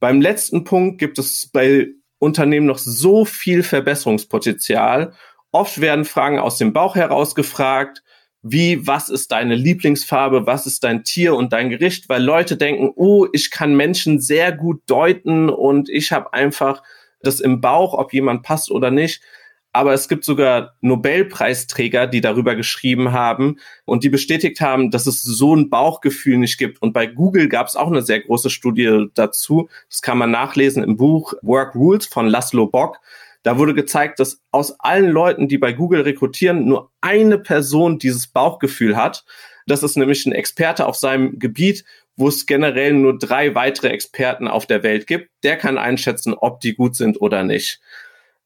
Beim 0.00 0.20
letzten 0.20 0.64
Punkt 0.64 0.98
gibt 0.98 1.18
es 1.18 1.48
bei 1.52 1.88
Unternehmen 2.18 2.66
noch 2.66 2.78
so 2.78 3.24
viel 3.24 3.62
Verbesserungspotenzial. 3.62 5.12
Oft 5.50 5.80
werden 5.80 6.04
Fragen 6.04 6.38
aus 6.38 6.58
dem 6.58 6.72
Bauch 6.72 6.96
heraus 6.96 7.34
gefragt, 7.34 8.02
wie, 8.42 8.86
was 8.86 9.08
ist 9.08 9.30
deine 9.30 9.54
Lieblingsfarbe, 9.54 10.46
was 10.46 10.66
ist 10.66 10.82
dein 10.82 11.04
Tier 11.04 11.36
und 11.36 11.52
dein 11.52 11.70
Gericht, 11.70 12.08
weil 12.08 12.22
Leute 12.22 12.56
denken, 12.56 12.90
oh, 12.96 13.26
ich 13.32 13.52
kann 13.52 13.76
Menschen 13.76 14.20
sehr 14.20 14.50
gut 14.50 14.82
deuten 14.86 15.48
und 15.48 15.88
ich 15.88 16.10
habe 16.10 16.32
einfach 16.32 16.82
das 17.20 17.38
im 17.38 17.60
Bauch, 17.60 17.94
ob 17.94 18.12
jemand 18.12 18.42
passt 18.42 18.70
oder 18.72 18.90
nicht 18.90 19.22
aber 19.72 19.94
es 19.94 20.08
gibt 20.08 20.24
sogar 20.24 20.76
Nobelpreisträger, 20.80 22.06
die 22.06 22.20
darüber 22.20 22.54
geschrieben 22.54 23.12
haben 23.12 23.56
und 23.84 24.04
die 24.04 24.10
bestätigt 24.10 24.60
haben, 24.60 24.90
dass 24.90 25.06
es 25.06 25.22
so 25.22 25.56
ein 25.56 25.70
Bauchgefühl 25.70 26.36
nicht 26.36 26.58
gibt. 26.58 26.82
Und 26.82 26.92
bei 26.92 27.06
Google 27.06 27.48
gab 27.48 27.68
es 27.68 27.76
auch 27.76 27.86
eine 27.86 28.02
sehr 28.02 28.20
große 28.20 28.50
Studie 28.50 29.06
dazu. 29.14 29.68
Das 29.88 30.02
kann 30.02 30.18
man 30.18 30.30
nachlesen 30.30 30.84
im 30.84 30.96
Buch 30.96 31.32
Work 31.40 31.74
Rules 31.74 32.06
von 32.06 32.26
Laszlo 32.26 32.66
Bock. 32.66 32.98
Da 33.42 33.58
wurde 33.58 33.74
gezeigt, 33.74 34.20
dass 34.20 34.40
aus 34.50 34.78
allen 34.78 35.10
Leuten, 35.10 35.48
die 35.48 35.58
bei 35.58 35.72
Google 35.72 36.02
rekrutieren, 36.02 36.66
nur 36.66 36.92
eine 37.00 37.38
Person 37.38 37.98
dieses 37.98 38.26
Bauchgefühl 38.26 38.96
hat. 38.96 39.24
Das 39.66 39.82
ist 39.82 39.96
nämlich 39.96 40.26
ein 40.26 40.32
Experte 40.32 40.86
auf 40.86 40.96
seinem 40.96 41.38
Gebiet, 41.38 41.84
wo 42.16 42.28
es 42.28 42.46
generell 42.46 42.92
nur 42.92 43.18
drei 43.18 43.54
weitere 43.54 43.88
Experten 43.88 44.48
auf 44.48 44.66
der 44.66 44.82
Welt 44.82 45.06
gibt. 45.06 45.30
Der 45.42 45.56
kann 45.56 45.78
einschätzen, 45.78 46.34
ob 46.34 46.60
die 46.60 46.74
gut 46.74 46.94
sind 46.94 47.20
oder 47.20 47.42
nicht. 47.42 47.80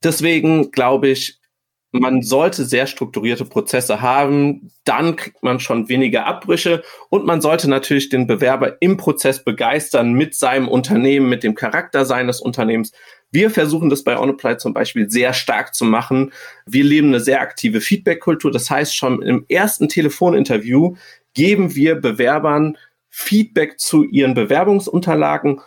Deswegen 0.03 0.71
glaube 0.71 1.09
ich, 1.09 1.39
man 1.91 2.21
sollte 2.21 2.65
sehr 2.65 2.85
strukturierte 2.85 3.45
Prozesse 3.45 4.01
haben, 4.01 4.71
dann 4.83 5.15
kriegt 5.15 5.41
man 5.41 5.59
schon 5.59 5.89
weniger 5.89 6.25
Abbrüche 6.25 6.83
und 7.09 7.25
man 7.25 7.41
sollte 7.41 7.69
natürlich 7.69 8.09
den 8.09 8.27
Bewerber 8.27 8.81
im 8.81 8.97
Prozess 8.97 9.43
begeistern 9.43 10.13
mit 10.13 10.35
seinem 10.35 10.67
Unternehmen, 10.67 11.29
mit 11.29 11.43
dem 11.43 11.55
Charakter 11.55 12.05
seines 12.05 12.41
Unternehmens. 12.41 12.91
Wir 13.31 13.49
versuchen 13.49 13.89
das 13.89 14.03
bei 14.03 14.17
OnApply 14.17 14.57
zum 14.57 14.73
Beispiel 14.73 15.09
sehr 15.09 15.33
stark 15.33 15.73
zu 15.73 15.85
machen. 15.85 16.31
Wir 16.65 16.83
leben 16.83 17.07
eine 17.09 17.19
sehr 17.19 17.41
aktive 17.41 17.81
Feedback-Kultur. 17.81 18.51
Das 18.51 18.69
heißt, 18.69 18.95
schon 18.95 19.21
im 19.21 19.45
ersten 19.49 19.89
Telefoninterview 19.89 20.95
geben 21.33 21.75
wir 21.75 21.95
Bewerbern 21.95 22.77
Feedback 23.09 23.79
zu 23.79 24.03
ihren 24.03 24.33
Bewerbungsunterlagen 24.33 25.61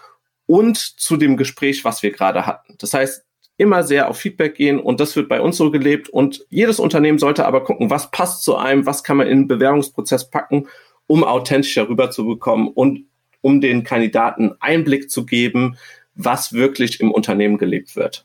und 0.46 0.76
zu 0.78 1.16
dem 1.16 1.36
Gespräch, 1.36 1.84
was 1.84 2.02
wir 2.02 2.12
gerade 2.12 2.46
hatten. 2.46 2.76
Das 2.78 2.94
heißt, 2.94 3.24
immer 3.60 3.82
sehr 3.82 4.08
auf 4.08 4.16
Feedback 4.16 4.54
gehen 4.54 4.80
und 4.80 5.00
das 5.00 5.14
wird 5.16 5.28
bei 5.28 5.40
uns 5.42 5.58
so 5.58 5.70
gelebt 5.70 6.08
und 6.08 6.46
jedes 6.48 6.80
Unternehmen 6.80 7.18
sollte 7.18 7.44
aber 7.44 7.62
gucken, 7.62 7.90
was 7.90 8.10
passt 8.10 8.42
zu 8.42 8.56
einem, 8.56 8.86
was 8.86 9.04
kann 9.04 9.18
man 9.18 9.26
in 9.26 9.42
den 9.42 9.48
Bewerbungsprozess 9.48 10.30
packen, 10.30 10.66
um 11.06 11.24
authentischer 11.24 11.86
rüberzubekommen 11.86 12.68
und 12.68 13.04
um 13.42 13.60
den 13.60 13.84
Kandidaten 13.84 14.52
Einblick 14.60 15.10
zu 15.10 15.26
geben, 15.26 15.76
was 16.14 16.54
wirklich 16.54 17.00
im 17.00 17.12
Unternehmen 17.12 17.58
gelebt 17.58 17.96
wird. 17.96 18.24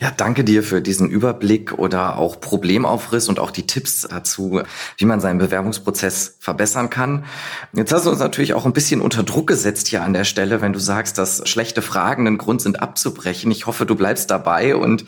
Ja, 0.00 0.12
danke 0.16 0.44
dir 0.44 0.62
für 0.62 0.80
diesen 0.80 1.10
Überblick 1.10 1.72
oder 1.72 2.18
auch 2.18 2.40
Problemaufriss 2.40 3.28
und 3.28 3.40
auch 3.40 3.50
die 3.50 3.66
Tipps 3.66 4.06
dazu, 4.08 4.62
wie 4.96 5.04
man 5.04 5.18
seinen 5.18 5.38
Bewerbungsprozess 5.38 6.36
verbessern 6.38 6.88
kann. 6.88 7.24
Jetzt 7.72 7.92
hast 7.92 8.06
du 8.06 8.10
uns 8.10 8.20
natürlich 8.20 8.54
auch 8.54 8.64
ein 8.64 8.72
bisschen 8.72 9.00
unter 9.00 9.24
Druck 9.24 9.48
gesetzt 9.48 9.88
hier 9.88 10.04
an 10.04 10.12
der 10.12 10.22
Stelle, 10.22 10.60
wenn 10.60 10.72
du 10.72 10.78
sagst, 10.78 11.18
dass 11.18 11.48
schlechte 11.48 11.82
Fragen 11.82 12.28
ein 12.28 12.38
Grund 12.38 12.62
sind 12.62 12.80
abzubrechen. 12.80 13.50
Ich 13.50 13.66
hoffe, 13.66 13.86
du 13.86 13.96
bleibst 13.96 14.30
dabei 14.30 14.76
und 14.76 15.04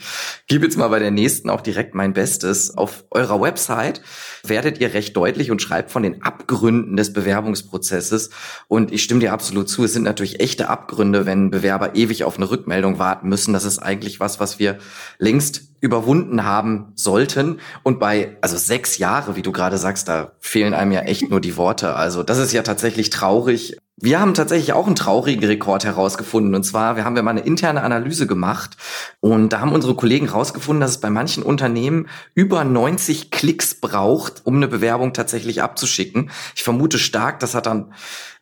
gib 0.47 0.61
jetzt 0.61 0.77
mal 0.77 0.89
bei 0.89 0.99
der 0.99 1.11
nächsten 1.11 1.49
auch 1.49 1.61
direkt 1.61 1.95
mein 1.95 2.11
Bestes. 2.11 2.77
Auf 2.77 3.05
eurer 3.11 3.39
Website 3.39 4.01
werdet 4.43 4.79
ihr 4.79 4.93
recht 4.93 5.15
deutlich 5.15 5.51
und 5.51 5.61
schreibt 5.61 5.91
von 5.91 6.03
den 6.03 6.21
Abgründen 6.21 6.97
des 6.97 7.13
Bewerbungsprozesses. 7.13 8.29
Und 8.67 8.91
ich 8.91 9.03
stimme 9.03 9.19
dir 9.19 9.33
absolut 9.33 9.69
zu. 9.69 9.83
Es 9.83 9.93
sind 9.93 10.03
natürlich 10.03 10.39
echte 10.39 10.69
Abgründe, 10.69 11.25
wenn 11.25 11.51
Bewerber 11.51 11.95
ewig 11.95 12.23
auf 12.23 12.37
eine 12.37 12.49
Rückmeldung 12.49 12.99
warten 12.99 13.29
müssen. 13.29 13.53
Das 13.53 13.65
ist 13.65 13.79
eigentlich 13.79 14.19
was, 14.19 14.39
was 14.39 14.59
wir 14.59 14.77
längst 15.17 15.70
überwunden 15.81 16.45
haben 16.45 16.93
sollten. 16.95 17.59
Und 17.83 17.99
bei, 17.99 18.37
also 18.41 18.55
sechs 18.55 18.99
Jahre, 18.99 19.35
wie 19.35 19.41
du 19.41 19.51
gerade 19.51 19.77
sagst, 19.77 20.07
da 20.07 20.31
fehlen 20.39 20.73
einem 20.73 20.91
ja 20.91 21.01
echt 21.01 21.29
nur 21.29 21.41
die 21.41 21.57
Worte. 21.57 21.95
Also 21.95 22.23
das 22.23 22.37
ist 22.37 22.53
ja 22.53 22.61
tatsächlich 22.61 23.09
traurig. 23.09 23.77
Wir 23.97 24.19
haben 24.19 24.33
tatsächlich 24.33 24.73
auch 24.73 24.85
einen 24.85 24.95
traurigen 24.95 25.43
Rekord 25.43 25.83
herausgefunden. 25.83 26.55
Und 26.55 26.63
zwar, 26.63 26.95
wir 26.95 27.03
haben 27.03 27.15
ja 27.15 27.23
mal 27.23 27.31
eine 27.31 27.41
interne 27.41 27.83
Analyse 27.83 28.27
gemacht 28.27 28.77
und 29.19 29.49
da 29.49 29.59
haben 29.59 29.73
unsere 29.73 29.95
Kollegen 29.95 30.27
herausgefunden, 30.27 30.81
dass 30.81 30.91
es 30.91 31.01
bei 31.01 31.09
manchen 31.09 31.43
Unternehmen 31.43 32.07
über 32.35 32.63
90 32.63 33.31
Klicks 33.31 33.75
braucht, 33.75 34.41
um 34.45 34.55
eine 34.55 34.67
Bewerbung 34.67 35.13
tatsächlich 35.13 35.61
abzuschicken. 35.61 36.29
Ich 36.55 36.63
vermute 36.63 36.99
stark, 36.99 37.39
das 37.39 37.55
hat 37.55 37.65
dann 37.65 37.93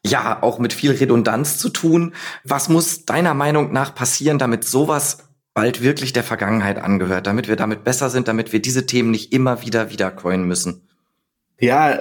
ja 0.06 0.42
auch 0.42 0.60
mit 0.60 0.74
viel 0.74 0.92
Redundanz 0.92 1.58
zu 1.58 1.70
tun. 1.70 2.14
Was 2.44 2.70
muss 2.70 3.06
deiner 3.06 3.34
Meinung 3.34 3.72
nach 3.74 3.96
passieren, 3.96 4.40
damit 4.40 4.64
sowas 4.64 5.29
bald 5.60 5.84
wirklich 5.84 6.14
der 6.14 6.24
Vergangenheit 6.24 6.78
angehört, 6.78 7.28
damit 7.28 7.50
wir 7.50 7.58
damit 7.58 7.84
besser 7.84 8.10
sind, 8.10 8.30
damit 8.30 8.54
wir 8.54 8.62
diese 8.62 8.86
Themen 8.86 9.12
nicht 9.12 9.34
immer 9.34 9.62
wieder 9.62 9.92
wiedercoinen 9.92 10.48
müssen? 10.48 10.88
Ja, 11.60 12.00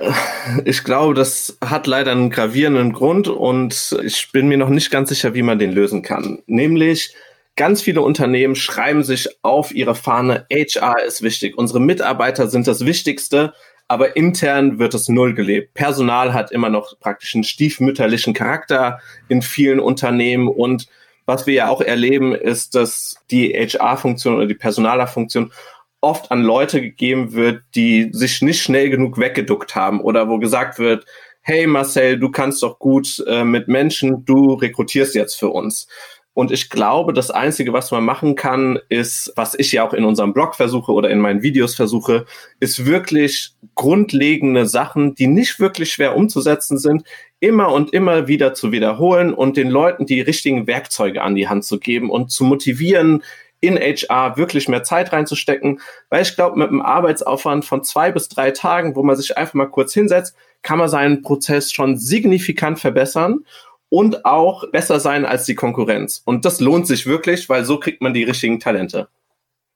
ich 0.64 0.84
glaube, 0.84 1.14
das 1.14 1.58
hat 1.60 1.88
leider 1.88 2.12
einen 2.12 2.30
gravierenden 2.30 2.92
Grund 2.92 3.26
und 3.26 3.98
ich 4.04 4.30
bin 4.30 4.46
mir 4.46 4.58
noch 4.58 4.68
nicht 4.68 4.92
ganz 4.92 5.08
sicher, 5.08 5.34
wie 5.34 5.42
man 5.42 5.58
den 5.58 5.72
lösen 5.72 6.02
kann. 6.02 6.40
Nämlich, 6.46 7.16
ganz 7.56 7.82
viele 7.82 8.00
Unternehmen 8.00 8.54
schreiben 8.54 9.02
sich 9.02 9.28
auf 9.42 9.74
ihre 9.74 9.96
Fahne, 9.96 10.46
HR 10.52 11.02
ist 11.04 11.22
wichtig, 11.22 11.58
unsere 11.58 11.80
Mitarbeiter 11.80 12.46
sind 12.46 12.68
das 12.68 12.86
Wichtigste, 12.86 13.54
aber 13.88 14.14
intern 14.14 14.78
wird 14.78 14.94
es 14.94 15.08
null 15.08 15.34
gelebt. 15.34 15.74
Personal 15.74 16.32
hat 16.32 16.52
immer 16.52 16.68
noch 16.68 16.96
praktisch 17.00 17.34
einen 17.34 17.42
stiefmütterlichen 17.42 18.34
Charakter 18.34 19.00
in 19.26 19.42
vielen 19.42 19.80
Unternehmen 19.80 20.46
und 20.46 20.86
was 21.28 21.46
wir 21.46 21.54
ja 21.54 21.68
auch 21.68 21.82
erleben, 21.82 22.34
ist, 22.34 22.74
dass 22.74 23.16
die 23.30 23.52
HR-Funktion 23.52 24.34
oder 24.34 24.46
die 24.46 24.54
Personalerfunktion 24.54 25.52
oft 26.00 26.30
an 26.30 26.42
Leute 26.42 26.80
gegeben 26.80 27.34
wird, 27.34 27.62
die 27.74 28.08
sich 28.12 28.40
nicht 28.40 28.62
schnell 28.62 28.88
genug 28.88 29.18
weggeduckt 29.18 29.74
haben 29.74 30.00
oder 30.00 30.28
wo 30.28 30.38
gesagt 30.38 30.78
wird, 30.78 31.04
hey 31.42 31.66
Marcel, 31.66 32.18
du 32.18 32.30
kannst 32.30 32.62
doch 32.62 32.78
gut 32.78 33.22
äh, 33.26 33.44
mit 33.44 33.68
Menschen, 33.68 34.24
du 34.24 34.54
rekrutierst 34.54 35.14
jetzt 35.14 35.34
für 35.34 35.50
uns. 35.50 35.86
Und 36.32 36.52
ich 36.52 36.70
glaube, 36.70 37.12
das 37.12 37.30
Einzige, 37.30 37.72
was 37.72 37.90
man 37.90 38.04
machen 38.04 38.36
kann, 38.36 38.78
ist, 38.88 39.32
was 39.34 39.54
ich 39.58 39.72
ja 39.72 39.86
auch 39.86 39.92
in 39.92 40.04
unserem 40.04 40.32
Blog 40.32 40.54
versuche 40.54 40.92
oder 40.92 41.10
in 41.10 41.18
meinen 41.18 41.42
Videos 41.42 41.74
versuche, 41.74 42.26
ist 42.60 42.86
wirklich 42.86 43.54
grundlegende 43.74 44.64
Sachen, 44.64 45.14
die 45.14 45.26
nicht 45.26 45.58
wirklich 45.58 45.92
schwer 45.92 46.16
umzusetzen 46.16 46.78
sind, 46.78 47.02
immer 47.40 47.72
und 47.72 47.92
immer 47.92 48.26
wieder 48.28 48.54
zu 48.54 48.72
wiederholen 48.72 49.32
und 49.32 49.56
den 49.56 49.70
Leuten 49.70 50.06
die 50.06 50.20
richtigen 50.20 50.66
Werkzeuge 50.66 51.22
an 51.22 51.34
die 51.34 51.48
Hand 51.48 51.64
zu 51.64 51.78
geben 51.78 52.10
und 52.10 52.30
zu 52.30 52.44
motivieren, 52.44 53.22
in 53.60 53.76
HR 53.76 54.36
wirklich 54.36 54.68
mehr 54.68 54.82
Zeit 54.82 55.12
reinzustecken, 55.12 55.80
weil 56.10 56.22
ich 56.22 56.34
glaube, 56.36 56.58
mit 56.58 56.68
einem 56.68 56.80
Arbeitsaufwand 56.80 57.64
von 57.64 57.82
zwei 57.82 58.12
bis 58.12 58.28
drei 58.28 58.52
Tagen, 58.52 58.94
wo 58.94 59.02
man 59.02 59.16
sich 59.16 59.36
einfach 59.36 59.54
mal 59.54 59.66
kurz 59.66 59.92
hinsetzt, 59.94 60.36
kann 60.62 60.78
man 60.78 60.88
seinen 60.88 61.22
Prozess 61.22 61.72
schon 61.72 61.96
signifikant 61.96 62.78
verbessern 62.78 63.40
und 63.88 64.24
auch 64.24 64.70
besser 64.70 65.00
sein 65.00 65.24
als 65.24 65.44
die 65.44 65.54
Konkurrenz. 65.54 66.22
Und 66.24 66.44
das 66.44 66.60
lohnt 66.60 66.86
sich 66.86 67.06
wirklich, 67.06 67.48
weil 67.48 67.64
so 67.64 67.78
kriegt 67.80 68.02
man 68.02 68.14
die 68.14 68.24
richtigen 68.24 68.60
Talente. 68.60 69.08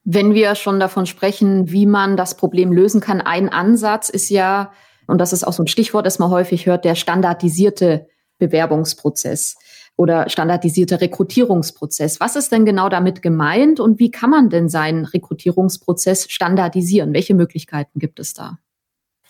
Wenn 0.04 0.34
wir 0.34 0.54
schon 0.56 0.80
davon 0.80 1.06
sprechen, 1.06 1.70
wie 1.70 1.86
man 1.86 2.16
das 2.16 2.36
Problem 2.36 2.72
lösen 2.72 3.00
kann, 3.00 3.20
ein 3.20 3.48
Ansatz 3.48 4.08
ist 4.08 4.28
ja, 4.30 4.72
und 5.06 5.18
das 5.18 5.32
ist 5.32 5.44
auch 5.44 5.52
so 5.52 5.62
ein 5.62 5.68
Stichwort, 5.68 6.06
das 6.06 6.18
man 6.18 6.30
häufig 6.30 6.66
hört, 6.66 6.84
der 6.84 6.94
standardisierte 6.94 8.06
Bewerbungsprozess 8.38 9.56
oder 9.96 10.28
standardisierter 10.28 11.00
Rekrutierungsprozess. 11.00 12.20
Was 12.20 12.36
ist 12.36 12.50
denn 12.50 12.64
genau 12.64 12.88
damit 12.88 13.22
gemeint 13.22 13.78
und 13.78 13.98
wie 13.98 14.10
kann 14.10 14.30
man 14.30 14.48
denn 14.48 14.68
seinen 14.68 15.04
Rekrutierungsprozess 15.04 16.30
standardisieren? 16.30 17.12
Welche 17.12 17.34
Möglichkeiten 17.34 17.98
gibt 17.98 18.18
es 18.18 18.32
da? 18.32 18.58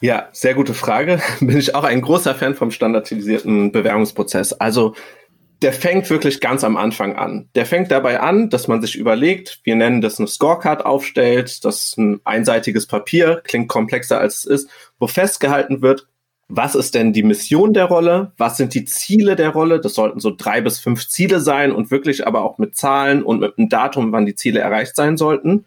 Ja, 0.01 0.29
sehr 0.33 0.55
gute 0.55 0.75
Frage. 0.75 1.21
Bin 1.41 1.57
ich 1.57 1.75
auch 1.75 1.85
ein 1.85 2.01
großer 2.01 2.35
Fan 2.35 2.55
vom 2.55 2.71
standardisierten 2.71 3.71
Bewerbungsprozess. 3.71 4.53
Also 4.53 4.95
der 5.63 5.73
fängt 5.73 6.11
wirklich 6.11 6.41
ganz 6.41 6.65
am 6.65 6.77
Anfang 6.77 7.17
an. 7.17 7.49
Der 7.55 7.67
fängt 7.67 7.91
dabei 7.91 8.21
an, 8.21 8.51
dass 8.51 8.69
man 8.69 8.83
sich 8.83 8.97
überlegt, 8.97 9.61
wir 9.65 9.77
nennen 9.77 10.01
das 10.01 10.19
eine 10.19 10.29
Scorecard 10.29 10.85
aufstellt, 10.85 11.65
das 11.65 11.85
ist 11.85 11.99
ein 11.99 12.21
einseitiges 12.25 12.87
Papier, 12.87 13.41
klingt 13.45 13.69
komplexer 13.69 14.19
als 14.19 14.39
es 14.39 14.45
ist, 14.45 14.71
wo 14.99 15.07
festgehalten 15.07 15.83
wird, 15.83 16.07
was 16.55 16.75
ist 16.75 16.95
denn 16.95 17.15
die 17.15 17.23
Mission 17.23 17.73
der 17.73 17.87
Rolle? 17.87 18.33
Was 18.37 18.59
sind 18.59 18.75
die 18.75 18.85
Ziele 18.85 19.37
der 19.37 19.51
Rolle? 19.51 19.81
Das 19.81 19.95
sollten 19.95 20.21
so 20.21 20.35
drei 20.37 20.61
bis 20.61 20.81
fünf 20.81 21.09
Ziele 21.09 21.41
sein 21.41 21.73
und 21.73 21.91
wirklich 21.91 22.27
aber 22.27 22.43
auch 22.43 22.59
mit 22.59 22.77
Zahlen 22.77 23.23
und 23.23 23.41
mit 23.41 23.57
einem 23.57 23.71
Datum, 23.71 24.13
wann 24.13 24.27
die 24.27 24.35
Ziele 24.35 24.61
erreicht 24.61 24.95
sein 24.95 25.17
sollten. 25.17 25.65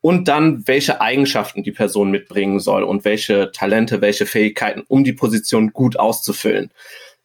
Und 0.00 0.28
dann, 0.28 0.66
welche 0.66 1.02
Eigenschaften 1.02 1.62
die 1.62 1.72
Person 1.72 2.10
mitbringen 2.10 2.58
soll 2.58 2.84
und 2.84 3.04
welche 3.04 3.52
Talente, 3.52 4.00
welche 4.00 4.24
Fähigkeiten, 4.24 4.84
um 4.88 5.04
die 5.04 5.12
Position 5.12 5.74
gut 5.74 5.98
auszufüllen. 5.98 6.70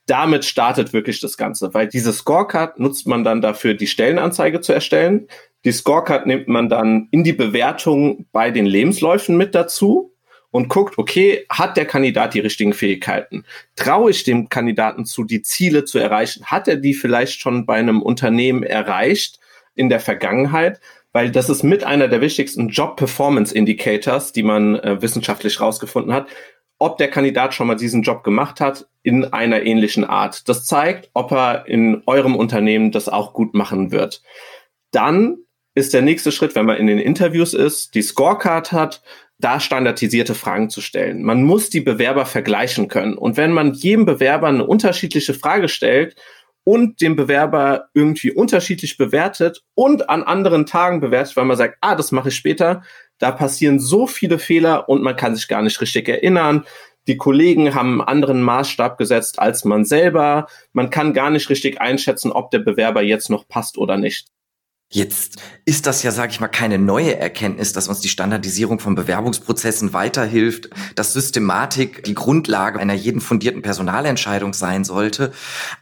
Damit 0.10 0.44
startet 0.44 0.92
wirklich 0.92 1.20
das 1.20 1.38
Ganze, 1.38 1.72
weil 1.76 1.88
diese 1.88 2.12
Scorecard 2.12 2.80
nutzt 2.80 3.06
man 3.06 3.24
dann 3.24 3.42
dafür, 3.42 3.76
die 3.76 3.86
Stellenanzeige 3.86 4.60
zu 4.60 4.74
erstellen. 4.74 5.28
Die 5.66 5.72
Scorecard 5.72 6.26
nimmt 6.26 6.48
man 6.48 6.68
dann 6.68 7.10
in 7.12 7.24
die 7.24 7.34
Bewertung 7.34 8.26
bei 8.32 8.50
den 8.50 8.66
Lebensläufen 8.66 9.38
mit 9.38 9.54
dazu 9.54 10.16
und 10.50 10.68
guckt, 10.68 10.98
okay, 10.98 11.46
hat 11.48 11.78
der 11.78 11.86
Kandidat 11.86 12.34
die 12.34 12.40
richtigen 12.40 12.74
Fähigkeiten? 12.74 13.46
Traue 13.76 14.10
ich 14.10 14.24
dem 14.24 14.50
Kandidaten 14.50 15.06
zu, 15.06 15.26
die 15.26 15.44
Ziele 15.44 15.86
zu 15.86 16.00
erreichen? 16.00 16.46
Hat 16.46 16.68
er 16.68 16.78
die 16.78 16.96
vielleicht 16.96 17.40
schon 17.40 17.68
bei 17.68 17.76
einem 17.76 18.02
Unternehmen 18.02 18.64
erreicht 18.64 19.40
in 19.76 19.90
der 19.90 20.00
Vergangenheit? 20.00 20.80
Weil 21.12 21.30
das 21.30 21.50
ist 21.50 21.62
mit 21.62 21.84
einer 21.84 22.08
der 22.08 22.22
wichtigsten 22.22 22.70
Job 22.70 22.98
Performance 22.98 23.54
Indicators, 23.54 24.32
die 24.32 24.44
man 24.44 24.76
äh, 24.80 25.00
wissenschaftlich 25.04 25.62
rausgefunden 25.62 26.14
hat, 26.14 26.30
ob 26.80 26.98
der 26.98 27.10
Kandidat 27.10 27.54
schon 27.54 27.68
mal 27.68 27.76
diesen 27.76 28.02
Job 28.02 28.24
gemacht 28.24 28.60
hat 28.62 28.88
in 29.04 29.26
einer 29.26 29.64
ähnlichen 29.64 30.06
Art. 30.06 30.48
Das 30.50 30.66
zeigt, 30.66 31.10
ob 31.14 31.32
er 31.32 31.68
in 31.68 32.02
eurem 32.06 32.36
Unternehmen 32.36 32.92
das 32.92 33.10
auch 33.10 33.34
gut 33.34 33.54
machen 33.54 33.92
wird. 33.92 34.24
Dann 34.92 35.38
ist 35.76 35.94
der 35.94 36.02
nächste 36.02 36.32
Schritt, 36.32 36.56
wenn 36.56 36.66
man 36.66 36.78
in 36.78 36.88
den 36.88 36.98
Interviews 36.98 37.54
ist, 37.54 37.94
die 37.96 38.02
Scorecard 38.02 38.72
hat, 38.72 39.04
da 39.38 39.60
standardisierte 39.60 40.36
Fragen 40.36 40.70
zu 40.70 40.82
stellen. 40.82 41.24
Man 41.24 41.44
muss 41.44 41.70
die 41.70 41.80
Bewerber 41.80 42.26
vergleichen 42.26 42.88
können. 42.88 43.18
Und 43.18 43.38
wenn 43.38 43.54
man 43.54 43.74
jedem 43.74 44.06
Bewerber 44.06 44.48
eine 44.48 44.66
unterschiedliche 44.66 45.34
Frage 45.34 45.70
stellt 45.70 46.16
und 46.64 47.02
den 47.02 47.16
Bewerber 47.16 47.90
irgendwie 47.94 48.32
unterschiedlich 48.32 48.98
bewertet 48.98 49.62
und 49.76 50.10
an 50.10 50.24
anderen 50.24 50.66
Tagen 50.66 51.00
bewertet, 51.00 51.36
weil 51.36 51.46
man 51.46 51.58
sagt, 51.58 51.78
ah, 51.82 51.96
das 51.96 52.12
mache 52.12 52.30
ich 52.30 52.36
später, 52.36 52.84
da 53.18 53.32
passieren 53.32 53.80
so 53.80 54.08
viele 54.08 54.40
Fehler 54.40 54.88
und 54.90 55.02
man 55.02 55.16
kann 55.16 55.36
sich 55.36 55.48
gar 55.48 55.62
nicht 55.62 55.82
richtig 55.82 56.08
erinnern. 56.08 56.66
Die 57.08 57.18
Kollegen 57.18 57.74
haben 57.74 58.02
einen 58.02 58.08
anderen 58.08 58.42
Maßstab 58.42 58.98
gesetzt 58.98 59.40
als 59.40 59.66
man 59.66 59.84
selber. 59.84 60.48
Man 60.74 60.90
kann 60.90 61.14
gar 61.14 61.30
nicht 61.30 61.50
richtig 61.50 61.82
einschätzen, 61.82 62.32
ob 62.32 62.52
der 62.52 62.60
Bewerber 62.60 63.02
jetzt 63.02 63.30
noch 63.30 63.48
passt 63.48 63.78
oder 63.78 63.98
nicht. 63.98 64.28
Jetzt 64.92 65.36
ist 65.66 65.86
das 65.86 66.02
ja, 66.02 66.10
sage 66.10 66.32
ich 66.32 66.40
mal, 66.40 66.48
keine 66.48 66.80
neue 66.80 67.16
Erkenntnis, 67.16 67.74
dass 67.74 67.88
uns 67.88 68.00
die 68.00 68.10
Standardisierung 68.10 68.80
von 68.80 68.96
Bewerbungsprozessen 68.96 69.94
weiterhilft, 69.94 70.72
dass 70.96 71.14
Systematik 71.14 72.04
die 72.06 72.16
Grundlage 72.16 72.80
einer 72.80 72.96
jeden 72.96 73.22
fundierten 73.22 73.62
Personalentscheidung 73.62 74.54
sein 74.54 74.84
sollte. 74.84 75.32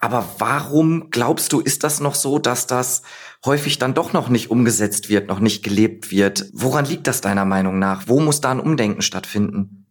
Aber 0.01 0.27
warum 0.39 1.09
glaubst 1.09 1.53
du, 1.53 1.61
ist 1.61 1.85
das 1.85 2.01
noch 2.01 2.15
so, 2.15 2.37
dass 2.37 2.67
das 2.67 3.01
häufig 3.45 3.79
dann 3.79 3.93
doch 3.93 4.11
noch 4.11 4.27
nicht 4.27 4.51
umgesetzt 4.51 5.07
wird, 5.07 5.29
noch 5.29 5.39
nicht 5.39 5.63
gelebt 5.63 6.11
wird? 6.11 6.49
Woran 6.51 6.83
liegt 6.83 7.07
das 7.07 7.21
deiner 7.21 7.45
Meinung 7.45 7.79
nach? 7.79 8.09
Wo 8.09 8.19
muss 8.19 8.41
da 8.41 8.51
ein 8.51 8.59
Umdenken 8.59 9.01
stattfinden? 9.01 9.86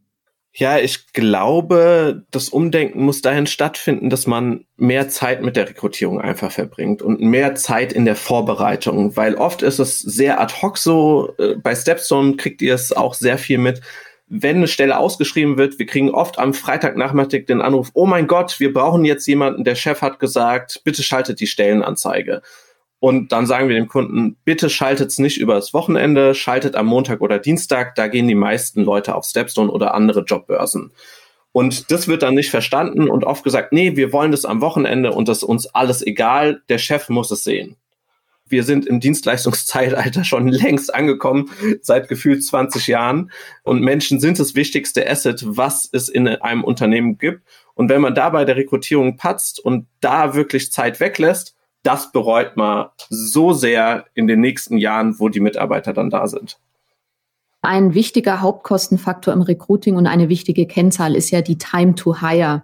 Ja, 0.58 0.78
ich 0.78 1.12
glaube, 1.12 2.24
das 2.30 2.48
Umdenken 2.48 3.04
muss 3.04 3.20
dahin 3.20 3.46
stattfinden, 3.46 4.08
dass 4.08 4.26
man 4.26 4.64
mehr 4.78 5.10
Zeit 5.10 5.42
mit 5.42 5.54
der 5.54 5.68
Rekrutierung 5.68 6.18
einfach 6.18 6.50
verbringt 6.50 7.02
und 7.02 7.20
mehr 7.20 7.56
Zeit 7.56 7.92
in 7.92 8.06
der 8.06 8.16
Vorbereitung, 8.16 9.18
weil 9.18 9.34
oft 9.34 9.60
ist 9.60 9.78
es 9.78 9.98
sehr 9.98 10.40
ad 10.40 10.54
hoc 10.62 10.78
so. 10.78 11.34
Äh, 11.38 11.56
bei 11.56 11.74
Stepstone 11.74 12.36
kriegt 12.36 12.62
ihr 12.62 12.74
es 12.74 12.90
auch 12.94 13.12
sehr 13.12 13.36
viel 13.36 13.58
mit. 13.58 13.82
Wenn 14.28 14.56
eine 14.56 14.68
Stelle 14.68 14.98
ausgeschrieben 14.98 15.58
wird, 15.58 15.78
wir 15.78 15.84
kriegen 15.84 16.08
oft 16.08 16.38
am 16.38 16.54
Freitagnachmittag 16.54 17.44
den 17.44 17.60
Anruf, 17.60 17.90
oh 17.92 18.06
mein 18.06 18.26
Gott, 18.26 18.58
wir 18.58 18.72
brauchen 18.72 19.04
jetzt 19.04 19.26
jemanden, 19.26 19.62
der 19.62 19.74
Chef 19.74 20.00
hat 20.00 20.18
gesagt, 20.20 20.80
bitte 20.84 21.02
schaltet 21.02 21.38
die 21.38 21.46
Stellenanzeige. 21.46 22.40
Und 22.98 23.30
dann 23.32 23.46
sagen 23.46 23.68
wir 23.68 23.76
dem 23.76 23.88
Kunden, 23.88 24.36
bitte 24.44 24.70
schaltet 24.70 25.10
es 25.10 25.18
nicht 25.18 25.38
übers 25.38 25.74
Wochenende, 25.74 26.34
schaltet 26.34 26.76
am 26.76 26.86
Montag 26.86 27.20
oder 27.20 27.38
Dienstag, 27.38 27.94
da 27.94 28.08
gehen 28.08 28.26
die 28.26 28.34
meisten 28.34 28.82
Leute 28.82 29.14
auf 29.14 29.24
Stepstone 29.24 29.70
oder 29.70 29.94
andere 29.94 30.24
Jobbörsen. 30.24 30.92
Und 31.52 31.90
das 31.90 32.08
wird 32.08 32.22
dann 32.22 32.34
nicht 32.34 32.50
verstanden 32.50 33.08
und 33.08 33.24
oft 33.24 33.44
gesagt, 33.44 33.72
nee, 33.72 33.96
wir 33.96 34.12
wollen 34.12 34.30
das 34.30 34.44
am 34.44 34.60
Wochenende 34.60 35.12
und 35.12 35.28
das 35.28 35.38
ist 35.38 35.44
uns 35.44 35.66
alles 35.66 36.06
egal, 36.06 36.62
der 36.68 36.78
Chef 36.78 37.08
muss 37.08 37.30
es 37.30 37.44
sehen. 37.44 37.76
Wir 38.48 38.62
sind 38.62 38.86
im 38.86 39.00
Dienstleistungszeitalter 39.00 40.22
schon 40.22 40.48
längst 40.48 40.94
angekommen, 40.94 41.50
seit 41.82 42.08
gefühlt 42.08 42.44
20 42.44 42.86
Jahren. 42.86 43.30
Und 43.62 43.80
Menschen 43.80 44.20
sind 44.20 44.38
das 44.38 44.54
wichtigste 44.54 45.08
Asset, 45.08 45.42
was 45.46 45.88
es 45.90 46.08
in 46.08 46.28
einem 46.28 46.62
Unternehmen 46.62 47.18
gibt. 47.18 47.42
Und 47.74 47.88
wenn 47.88 48.02
man 48.02 48.14
da 48.14 48.30
bei 48.30 48.44
der 48.44 48.56
Rekrutierung 48.56 49.16
patzt 49.16 49.58
und 49.58 49.86
da 50.00 50.34
wirklich 50.34 50.72
Zeit 50.72 51.00
weglässt, 51.00 51.55
das 51.86 52.10
bereut 52.12 52.56
man 52.56 52.86
so 53.08 53.52
sehr 53.52 54.06
in 54.14 54.26
den 54.26 54.40
nächsten 54.40 54.76
Jahren, 54.76 55.18
wo 55.20 55.28
die 55.28 55.40
Mitarbeiter 55.40 55.92
dann 55.92 56.10
da 56.10 56.26
sind. 56.26 56.58
Ein 57.62 57.94
wichtiger 57.94 58.40
Hauptkostenfaktor 58.40 59.32
im 59.32 59.42
Recruiting 59.42 59.96
und 59.96 60.06
eine 60.06 60.28
wichtige 60.28 60.66
Kennzahl 60.66 61.16
ist 61.16 61.30
ja 61.30 61.42
die 61.42 61.58
Time 61.58 61.94
to 61.94 62.20
Hire. 62.20 62.62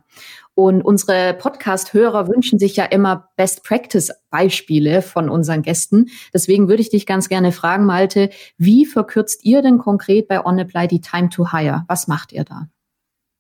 Und 0.55 0.83
unsere 0.83 1.35
Podcast-Hörer 1.35 2.29
wünschen 2.29 2.59
sich 2.59 2.77
ja 2.77 2.85
immer 2.85 3.31
Best-Practice-Beispiele 3.37 5.01
von 5.01 5.31
unseren 5.31 5.63
Gästen. 5.63 6.11
Deswegen 6.35 6.69
würde 6.69 6.83
ich 6.83 6.91
dich 6.91 7.07
ganz 7.07 7.29
gerne 7.29 7.53
fragen, 7.53 7.87
Malte, 7.87 8.29
wie 8.59 8.85
verkürzt 8.85 9.45
ihr 9.45 9.63
denn 9.63 9.79
konkret 9.79 10.29
bei 10.29 10.45
OnApply 10.45 10.89
die 10.89 11.01
Time 11.01 11.31
to 11.31 11.51
Hire? 11.51 11.85
Was 11.89 12.07
macht 12.07 12.33
ihr 12.33 12.45
da? 12.45 12.69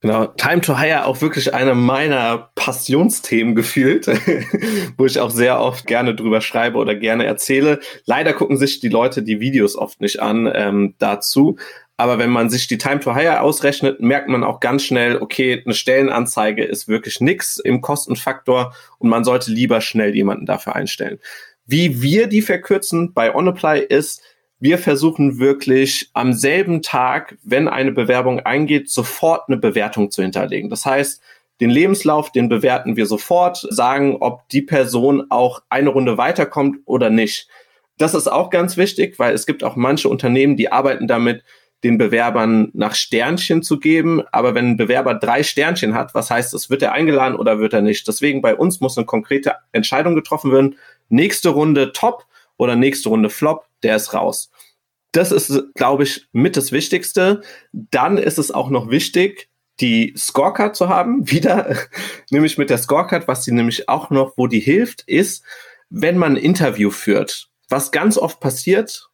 Genau, 0.02 0.26
Time 0.26 0.60
to 0.60 0.80
Hire 0.80 1.04
auch 1.04 1.20
wirklich 1.20 1.54
eine 1.54 1.76
meiner 1.76 2.50
Passionsthemen 2.56 3.54
gefühlt, 3.54 4.08
wo 4.96 5.06
ich 5.06 5.20
auch 5.20 5.30
sehr 5.30 5.60
oft 5.60 5.86
gerne 5.86 6.16
drüber 6.16 6.40
schreibe 6.40 6.78
oder 6.78 6.96
gerne 6.96 7.24
erzähle. 7.24 7.78
Leider 8.04 8.32
gucken 8.32 8.56
sich 8.56 8.80
die 8.80 8.88
Leute 8.88 9.22
die 9.22 9.38
Videos 9.38 9.76
oft 9.76 10.00
nicht 10.00 10.20
an 10.20 10.50
ähm, 10.52 10.96
dazu. 10.98 11.56
Aber 11.96 12.18
wenn 12.18 12.30
man 12.30 12.50
sich 12.50 12.66
die 12.66 12.78
Time 12.78 12.98
to 12.98 13.14
Hire 13.14 13.42
ausrechnet, 13.42 14.00
merkt 14.00 14.28
man 14.28 14.42
auch 14.42 14.58
ganz 14.58 14.82
schnell, 14.82 15.18
okay, 15.18 15.62
eine 15.64 15.74
Stellenanzeige 15.74 16.64
ist 16.64 16.88
wirklich 16.88 17.20
nix 17.20 17.58
im 17.58 17.80
Kostenfaktor 17.80 18.74
und 18.98 19.08
man 19.08 19.22
sollte 19.22 19.52
lieber 19.52 19.80
schnell 19.80 20.16
jemanden 20.16 20.46
dafür 20.46 20.74
einstellen. 20.74 21.20
Wie 21.64 22.02
wir 22.02 22.26
die 22.26 22.42
verkürzen 22.42 23.14
bei 23.14 23.32
OnApply 23.32 23.78
ist, 23.78 24.20
wir 24.62 24.78
versuchen 24.78 25.40
wirklich 25.40 26.08
am 26.12 26.32
selben 26.32 26.82
Tag, 26.82 27.36
wenn 27.42 27.66
eine 27.66 27.90
Bewerbung 27.90 28.38
eingeht, 28.38 28.88
sofort 28.88 29.48
eine 29.48 29.56
Bewertung 29.56 30.12
zu 30.12 30.22
hinterlegen. 30.22 30.70
Das 30.70 30.86
heißt, 30.86 31.20
den 31.60 31.68
Lebenslauf, 31.68 32.30
den 32.30 32.48
bewerten 32.48 32.94
wir 32.94 33.06
sofort, 33.06 33.66
sagen, 33.70 34.18
ob 34.20 34.48
die 34.50 34.62
Person 34.62 35.24
auch 35.30 35.62
eine 35.68 35.88
Runde 35.88 36.16
weiterkommt 36.16 36.78
oder 36.84 37.10
nicht. 37.10 37.48
Das 37.98 38.14
ist 38.14 38.28
auch 38.28 38.50
ganz 38.50 38.76
wichtig, 38.76 39.18
weil 39.18 39.34
es 39.34 39.46
gibt 39.46 39.64
auch 39.64 39.74
manche 39.74 40.08
Unternehmen, 40.08 40.56
die 40.56 40.70
arbeiten 40.70 41.08
damit, 41.08 41.42
den 41.82 41.98
Bewerbern 41.98 42.70
nach 42.72 42.94
Sternchen 42.94 43.64
zu 43.64 43.80
geben. 43.80 44.22
Aber 44.30 44.54
wenn 44.54 44.68
ein 44.68 44.76
Bewerber 44.76 45.14
drei 45.14 45.42
Sternchen 45.42 45.92
hat, 45.92 46.14
was 46.14 46.30
heißt 46.30 46.54
es? 46.54 46.70
Wird 46.70 46.82
er 46.82 46.92
eingeladen 46.92 47.34
oder 47.34 47.58
wird 47.58 47.72
er 47.72 47.82
nicht? 47.82 48.06
Deswegen 48.06 48.40
bei 48.40 48.54
uns 48.54 48.80
muss 48.80 48.96
eine 48.96 49.06
konkrete 49.06 49.56
Entscheidung 49.72 50.14
getroffen 50.14 50.52
werden. 50.52 50.76
Nächste 51.08 51.48
Runde 51.48 51.90
top 51.90 52.26
oder 52.58 52.76
nächste 52.76 53.08
Runde 53.08 53.28
flop, 53.28 53.66
der 53.82 53.96
ist 53.96 54.14
raus. 54.14 54.51
Das 55.12 55.30
ist, 55.30 55.74
glaube 55.74 56.04
ich, 56.04 56.26
mit 56.32 56.56
das 56.56 56.72
Wichtigste. 56.72 57.42
Dann 57.72 58.18
ist 58.18 58.38
es 58.38 58.50
auch 58.50 58.70
noch 58.70 58.90
wichtig, 58.90 59.48
die 59.80 60.14
Scorecard 60.16 60.74
zu 60.74 60.88
haben, 60.88 61.30
wieder, 61.30 61.76
nämlich 62.30 62.58
mit 62.58 62.70
der 62.70 62.78
Scorecard, 62.78 63.28
was 63.28 63.44
sie 63.44 63.52
nämlich 63.52 63.88
auch 63.88 64.10
noch, 64.10 64.34
wo 64.36 64.46
die 64.46 64.60
hilft, 64.60 65.02
ist, 65.02 65.44
wenn 65.90 66.18
man 66.18 66.32
ein 66.32 66.42
Interview 66.42 66.90
führt. 66.90 67.48
Was 67.68 67.92
ganz 67.92 68.18
oft 68.18 68.40
passiert, 68.40 69.10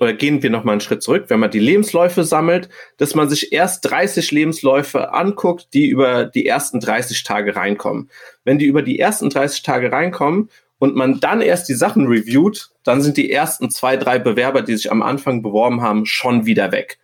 oder 0.00 0.14
gehen 0.14 0.42
wir 0.42 0.50
noch 0.50 0.64
mal 0.64 0.72
einen 0.72 0.80
Schritt 0.80 1.02
zurück, 1.02 1.24
wenn 1.28 1.40
man 1.40 1.50
die 1.50 1.58
Lebensläufe 1.58 2.24
sammelt, 2.24 2.68
dass 2.96 3.14
man 3.14 3.28
sich 3.28 3.52
erst 3.52 3.84
30 3.90 4.30
Lebensläufe 4.30 5.12
anguckt, 5.12 5.68
die 5.74 5.86
über 5.86 6.24
die 6.24 6.46
ersten 6.46 6.80
30 6.80 7.24
Tage 7.24 7.56
reinkommen. 7.56 8.10
Wenn 8.44 8.58
die 8.58 8.66
über 8.66 8.82
die 8.82 8.98
ersten 8.98 9.28
30 9.28 9.62
Tage 9.62 9.92
reinkommen 9.92 10.48
und 10.82 10.96
man 10.96 11.20
dann 11.20 11.42
erst 11.42 11.68
die 11.68 11.74
Sachen 11.74 12.08
reviewt, 12.08 12.70
dann 12.82 13.02
sind 13.02 13.16
die 13.16 13.30
ersten 13.30 13.70
zwei, 13.70 13.96
drei 13.96 14.18
Bewerber, 14.18 14.62
die 14.62 14.74
sich 14.74 14.90
am 14.90 15.00
Anfang 15.00 15.40
beworben 15.40 15.80
haben, 15.80 16.06
schon 16.06 16.44
wieder 16.44 16.72
weg. 16.72 16.98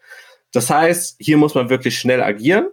Das 0.51 0.69
heißt, 0.69 1.15
hier 1.21 1.37
muss 1.37 1.55
man 1.55 1.71
wirklich 1.71 1.97
schnell 1.97 2.21
agieren. 2.21 2.67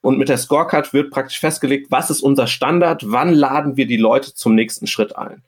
Und 0.00 0.16
mit 0.16 0.28
der 0.28 0.38
Scorecard 0.38 0.92
wird 0.92 1.10
praktisch 1.10 1.40
festgelegt, 1.40 1.90
was 1.90 2.08
ist 2.08 2.20
unser 2.20 2.46
Standard, 2.46 3.02
wann 3.10 3.34
laden 3.34 3.76
wir 3.76 3.88
die 3.88 3.96
Leute 3.96 4.32
zum 4.32 4.54
nächsten 4.54 4.86
Schritt 4.86 5.16
ein. 5.16 5.42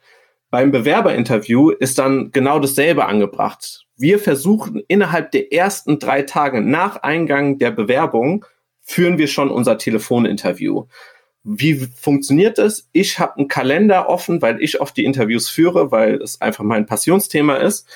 Beim 0.50 0.72
Bewerberinterview 0.72 1.70
ist 1.70 2.00
dann 2.00 2.32
genau 2.32 2.58
dasselbe 2.58 3.06
angebracht. 3.06 3.86
Wir 3.96 4.18
versuchen 4.18 4.82
innerhalb 4.88 5.30
der 5.30 5.52
ersten 5.52 6.00
drei 6.00 6.22
Tage 6.22 6.62
nach 6.62 6.96
Eingang 6.96 7.58
der 7.58 7.70
Bewerbung 7.70 8.44
führen 8.80 9.18
wir 9.18 9.28
schon 9.28 9.52
unser 9.52 9.78
Telefoninterview. 9.78 10.86
Wie 11.42 11.74
funktioniert 11.74 12.58
das? 12.58 12.88
Ich 12.92 13.18
habe 13.18 13.36
einen 13.36 13.48
Kalender 13.48 14.08
offen, 14.08 14.42
weil 14.42 14.62
ich 14.62 14.80
oft 14.80 14.96
die 14.96 15.04
Interviews 15.04 15.48
führe, 15.48 15.90
weil 15.90 16.16
es 16.16 16.40
einfach 16.40 16.64
mein 16.64 16.86
Passionsthema 16.86 17.56
ist. 17.56 17.86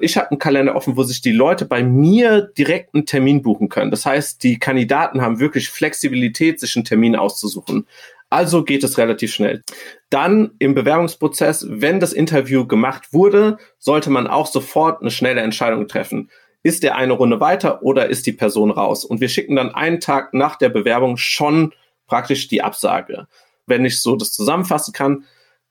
Ich 0.00 0.16
habe 0.16 0.30
einen 0.30 0.38
Kalender 0.38 0.76
offen, 0.76 0.96
wo 0.96 1.02
sich 1.02 1.20
die 1.20 1.32
Leute 1.32 1.64
bei 1.64 1.82
mir 1.82 2.42
direkt 2.42 2.94
einen 2.94 3.06
Termin 3.06 3.42
buchen 3.42 3.68
können. 3.68 3.90
Das 3.90 4.06
heißt, 4.06 4.42
die 4.42 4.58
Kandidaten 4.58 5.20
haben 5.20 5.40
wirklich 5.40 5.68
Flexibilität, 5.68 6.60
sich 6.60 6.76
einen 6.76 6.84
Termin 6.84 7.16
auszusuchen. 7.16 7.86
Also 8.30 8.62
geht 8.62 8.84
es 8.84 8.98
relativ 8.98 9.32
schnell. 9.32 9.62
Dann 10.10 10.52
im 10.58 10.74
Bewerbungsprozess, 10.74 11.66
wenn 11.68 11.98
das 11.98 12.12
Interview 12.12 12.66
gemacht 12.66 13.12
wurde, 13.12 13.58
sollte 13.78 14.10
man 14.10 14.26
auch 14.26 14.46
sofort 14.46 15.00
eine 15.00 15.10
schnelle 15.10 15.40
Entscheidung 15.40 15.88
treffen. 15.88 16.30
Ist 16.62 16.82
der 16.82 16.96
eine 16.96 17.14
Runde 17.14 17.40
weiter 17.40 17.82
oder 17.82 18.08
ist 18.08 18.26
die 18.26 18.32
Person 18.32 18.70
raus? 18.70 19.04
Und 19.04 19.20
wir 19.20 19.28
schicken 19.28 19.56
dann 19.56 19.74
einen 19.74 20.00
Tag 20.00 20.34
nach 20.34 20.56
der 20.56 20.68
Bewerbung 20.68 21.16
schon 21.16 21.72
praktisch 22.08 22.48
die 22.48 22.62
Absage. 22.62 23.28
Wenn 23.66 23.84
ich 23.84 24.00
so 24.00 24.16
das 24.16 24.32
zusammenfassen 24.32 24.92
kann, 24.92 25.24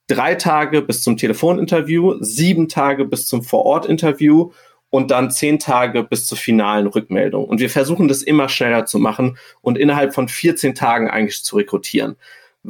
drei 0.07 0.35
Tage 0.35 0.81
bis 0.81 1.03
zum 1.03 1.17
Telefoninterview, 1.17 2.15
sieben 2.21 2.69
Tage 2.69 3.03
bis 3.03 3.27
zum 3.27 3.43
Vorortinterview 3.43 4.51
und 4.89 5.11
dann 5.11 5.31
zehn 5.31 5.59
Tage 5.59 6.03
bis 6.03 6.25
zur 6.25 6.37
finalen 6.37 6.87
Rückmeldung. 6.87 7.43
Und 7.43 7.59
wir 7.59 7.69
versuchen 7.69 8.07
das 8.07 8.21
immer 8.21 8.47
schneller 8.47 8.85
zu 8.85 8.99
machen 8.99 9.37
und 9.59 9.77
innerhalb 9.77 10.13
von 10.13 10.29
14 10.29 10.75
Tagen 10.75 11.09
eigentlich 11.09 11.43
zu 11.43 11.57
rekrutieren 11.57 12.15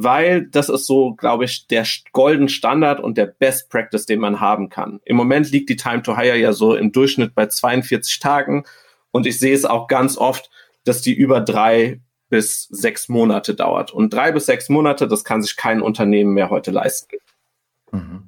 weil 0.00 0.46
das 0.46 0.68
ist 0.68 0.86
so, 0.86 1.14
glaube 1.14 1.44
ich, 1.44 1.66
der 1.66 1.84
golden 2.12 2.48
Standard 2.48 3.00
und 3.00 3.18
der 3.18 3.26
Best 3.26 3.68
Practice, 3.68 4.06
den 4.06 4.20
man 4.20 4.38
haben 4.38 4.68
kann. 4.68 5.00
Im 5.04 5.16
Moment 5.16 5.50
liegt 5.50 5.68
die 5.70 5.76
Time 5.76 6.02
to 6.02 6.16
Hire 6.16 6.36
ja 6.36 6.52
so 6.52 6.76
im 6.76 6.92
Durchschnitt 6.92 7.34
bei 7.34 7.46
42 7.46 8.20
Tagen 8.20 8.62
und 9.10 9.26
ich 9.26 9.40
sehe 9.40 9.52
es 9.52 9.64
auch 9.64 9.88
ganz 9.88 10.16
oft, 10.16 10.50
dass 10.84 11.02
die 11.02 11.14
über 11.14 11.40
drei 11.40 12.00
bis 12.28 12.64
sechs 12.64 13.08
Monate 13.08 13.54
dauert. 13.54 13.92
Und 13.92 14.12
drei 14.12 14.32
bis 14.32 14.46
sechs 14.46 14.68
Monate, 14.68 15.08
das 15.08 15.24
kann 15.24 15.42
sich 15.42 15.56
kein 15.56 15.80
Unternehmen 15.82 16.34
mehr 16.34 16.50
heute 16.50 16.70
leisten. 16.70 17.16
Mhm. 17.92 18.27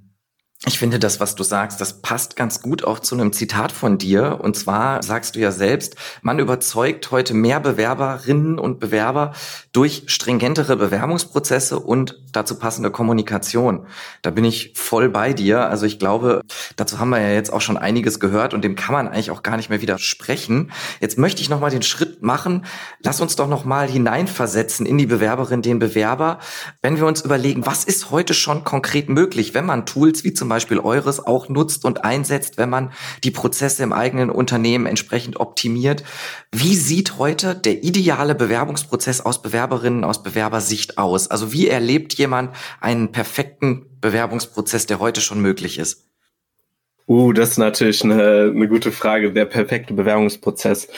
Ich 0.66 0.78
finde 0.78 0.98
das, 0.98 1.20
was 1.20 1.36
du 1.36 1.42
sagst, 1.42 1.80
das 1.80 2.02
passt 2.02 2.36
ganz 2.36 2.60
gut 2.60 2.84
auch 2.84 2.98
zu 2.98 3.14
einem 3.14 3.32
Zitat 3.32 3.72
von 3.72 3.96
dir. 3.96 4.40
Und 4.42 4.56
zwar 4.56 5.02
sagst 5.02 5.34
du 5.34 5.40
ja 5.40 5.52
selbst, 5.52 5.96
man 6.20 6.38
überzeugt 6.38 7.10
heute 7.10 7.32
mehr 7.32 7.60
Bewerberinnen 7.60 8.58
und 8.58 8.78
Bewerber 8.78 9.32
durch 9.72 10.02
stringentere 10.08 10.76
Bewerbungsprozesse 10.76 11.80
und 11.80 12.20
dazu 12.32 12.58
passende 12.58 12.90
Kommunikation. 12.90 13.86
Da 14.20 14.30
bin 14.30 14.44
ich 14.44 14.74
voll 14.76 15.08
bei 15.08 15.32
dir. 15.32 15.66
Also 15.66 15.86
ich 15.86 15.98
glaube, 15.98 16.42
dazu 16.76 16.98
haben 16.98 17.08
wir 17.08 17.20
ja 17.20 17.32
jetzt 17.32 17.50
auch 17.50 17.62
schon 17.62 17.78
einiges 17.78 18.20
gehört 18.20 18.52
und 18.52 18.62
dem 18.62 18.76
kann 18.76 18.92
man 18.92 19.08
eigentlich 19.08 19.30
auch 19.30 19.42
gar 19.42 19.56
nicht 19.56 19.70
mehr 19.70 19.80
widersprechen. 19.80 20.72
Jetzt 21.00 21.16
möchte 21.16 21.40
ich 21.40 21.48
nochmal 21.48 21.70
den 21.70 21.82
Schritt 21.82 22.22
machen. 22.22 22.66
Lass 23.02 23.22
uns 23.22 23.34
doch 23.34 23.48
nochmal 23.48 23.88
hineinversetzen 23.88 24.84
in 24.84 24.98
die 24.98 25.06
Bewerberin, 25.06 25.62
den 25.62 25.78
Bewerber. 25.78 26.38
Wenn 26.82 26.98
wir 26.98 27.06
uns 27.06 27.22
überlegen, 27.22 27.64
was 27.64 27.84
ist 27.84 28.10
heute 28.10 28.34
schon 28.34 28.62
konkret 28.62 29.08
möglich, 29.08 29.54
wenn 29.54 29.64
man 29.64 29.86
Tools 29.86 30.22
wie 30.22 30.34
zum 30.34 30.49
Beispiel 30.50 30.78
eures 30.78 31.26
auch 31.26 31.48
nutzt 31.48 31.86
und 31.86 32.04
einsetzt, 32.04 32.58
wenn 32.58 32.68
man 32.68 32.92
die 33.24 33.30
Prozesse 33.30 33.82
im 33.82 33.94
eigenen 33.94 34.28
Unternehmen 34.28 34.84
entsprechend 34.84 35.40
optimiert. 35.40 36.04
Wie 36.52 36.76
sieht 36.76 37.16
heute 37.16 37.54
der 37.54 37.82
ideale 37.82 38.34
Bewerbungsprozess 38.34 39.22
aus 39.22 39.40
Bewerberinnen, 39.40 40.04
aus 40.04 40.22
Bewerbersicht 40.22 40.98
aus? 40.98 41.30
Also 41.30 41.52
wie 41.52 41.68
erlebt 41.68 42.12
jemand 42.14 42.54
einen 42.82 43.12
perfekten 43.12 43.86
Bewerbungsprozess, 44.02 44.84
der 44.84 44.98
heute 44.98 45.22
schon 45.22 45.40
möglich 45.40 45.78
ist? 45.78 46.10
Uh, 47.08 47.32
das 47.32 47.52
ist 47.52 47.58
natürlich 47.58 48.04
eine, 48.04 48.52
eine 48.54 48.68
gute 48.68 48.92
Frage, 48.92 49.32
der 49.32 49.46
perfekte 49.46 49.94
Bewerbungsprozess. 49.94 50.88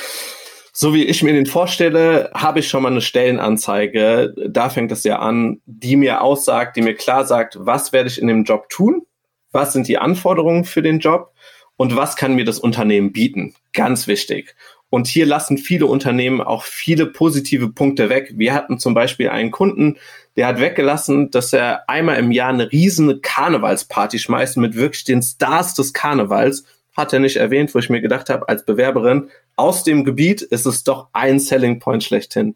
So 0.75 0.95
wie 0.95 1.05
ich 1.05 1.23
mir 1.23 1.35
den 1.35 1.45
vorstelle, 1.45 2.31
habe 2.33 2.61
ich 2.61 2.69
schon 2.69 2.83
mal 2.83 2.91
eine 2.91 3.03
Stellenanzeige, 3.03 4.35
da 4.49 4.71
fängt 4.71 4.91
es 4.91 5.05
ja 5.05 5.19
an, 5.19 5.61
die 5.67 5.97
mir 5.97 6.23
aussagt, 6.23 6.77
die 6.77 6.83
mir 6.83 6.95
klar 6.95 7.27
sagt, 7.27 7.59
was 7.61 7.93
werde 7.93 8.09
ich 8.09 8.21
in 8.21 8.27
dem 8.27 8.45
Job 8.45 8.71
tun, 8.71 9.03
was 9.53 9.73
sind 9.73 9.89
die 9.89 9.99
Anforderungen 9.99 10.65
für 10.65 10.83
den 10.83 10.99
Job 10.99 11.33
und 11.77 11.97
was 11.97 12.17
kann 12.17 12.35
mir 12.35 12.45
das 12.45 12.59
Unternehmen 12.59 13.13
bieten. 13.13 13.55
Ganz 13.73 14.07
wichtig. 14.07 14.55
Und 14.91 15.07
hier 15.07 15.25
lassen 15.25 15.57
viele 15.57 15.87
Unternehmen 15.87 16.43
auch 16.43 16.65
viele 16.65 17.07
positive 17.07 17.71
Punkte 17.71 18.11
weg. 18.11 18.35
Wir 18.37 18.53
hatten 18.53 18.79
zum 18.79 18.93
Beispiel 18.93 19.31
einen 19.31 19.51
Kunden, 19.51 19.97
der 20.37 20.47
hat 20.47 20.61
weggelassen, 20.61 21.31
dass 21.31 21.53
er 21.55 21.89
einmal 21.89 22.19
im 22.19 22.31
Jahr 22.31 22.51
eine 22.51 22.71
riesige 22.71 23.19
Karnevalsparty 23.21 24.19
schmeißt 24.19 24.59
mit 24.59 24.77
wirklich 24.77 25.05
den 25.05 25.23
Stars 25.23 25.73
des 25.73 25.95
Karnevals. 25.95 26.65
Hat 26.95 27.15
er 27.15 27.21
nicht 27.21 27.37
erwähnt, 27.37 27.75
wo 27.75 27.79
ich 27.79 27.89
mir 27.89 28.03
gedacht 28.03 28.29
habe, 28.29 28.51
als 28.51 28.67
Bewerberin, 28.67 29.31
aus 29.57 29.83
dem 29.83 30.05
Gebiet 30.05 30.43
ist 30.43 30.67
es 30.67 30.85
doch 30.85 31.09
ein 31.15 31.39
Selling 31.39 31.79
Point 31.79 32.05
schlechthin. 32.05 32.55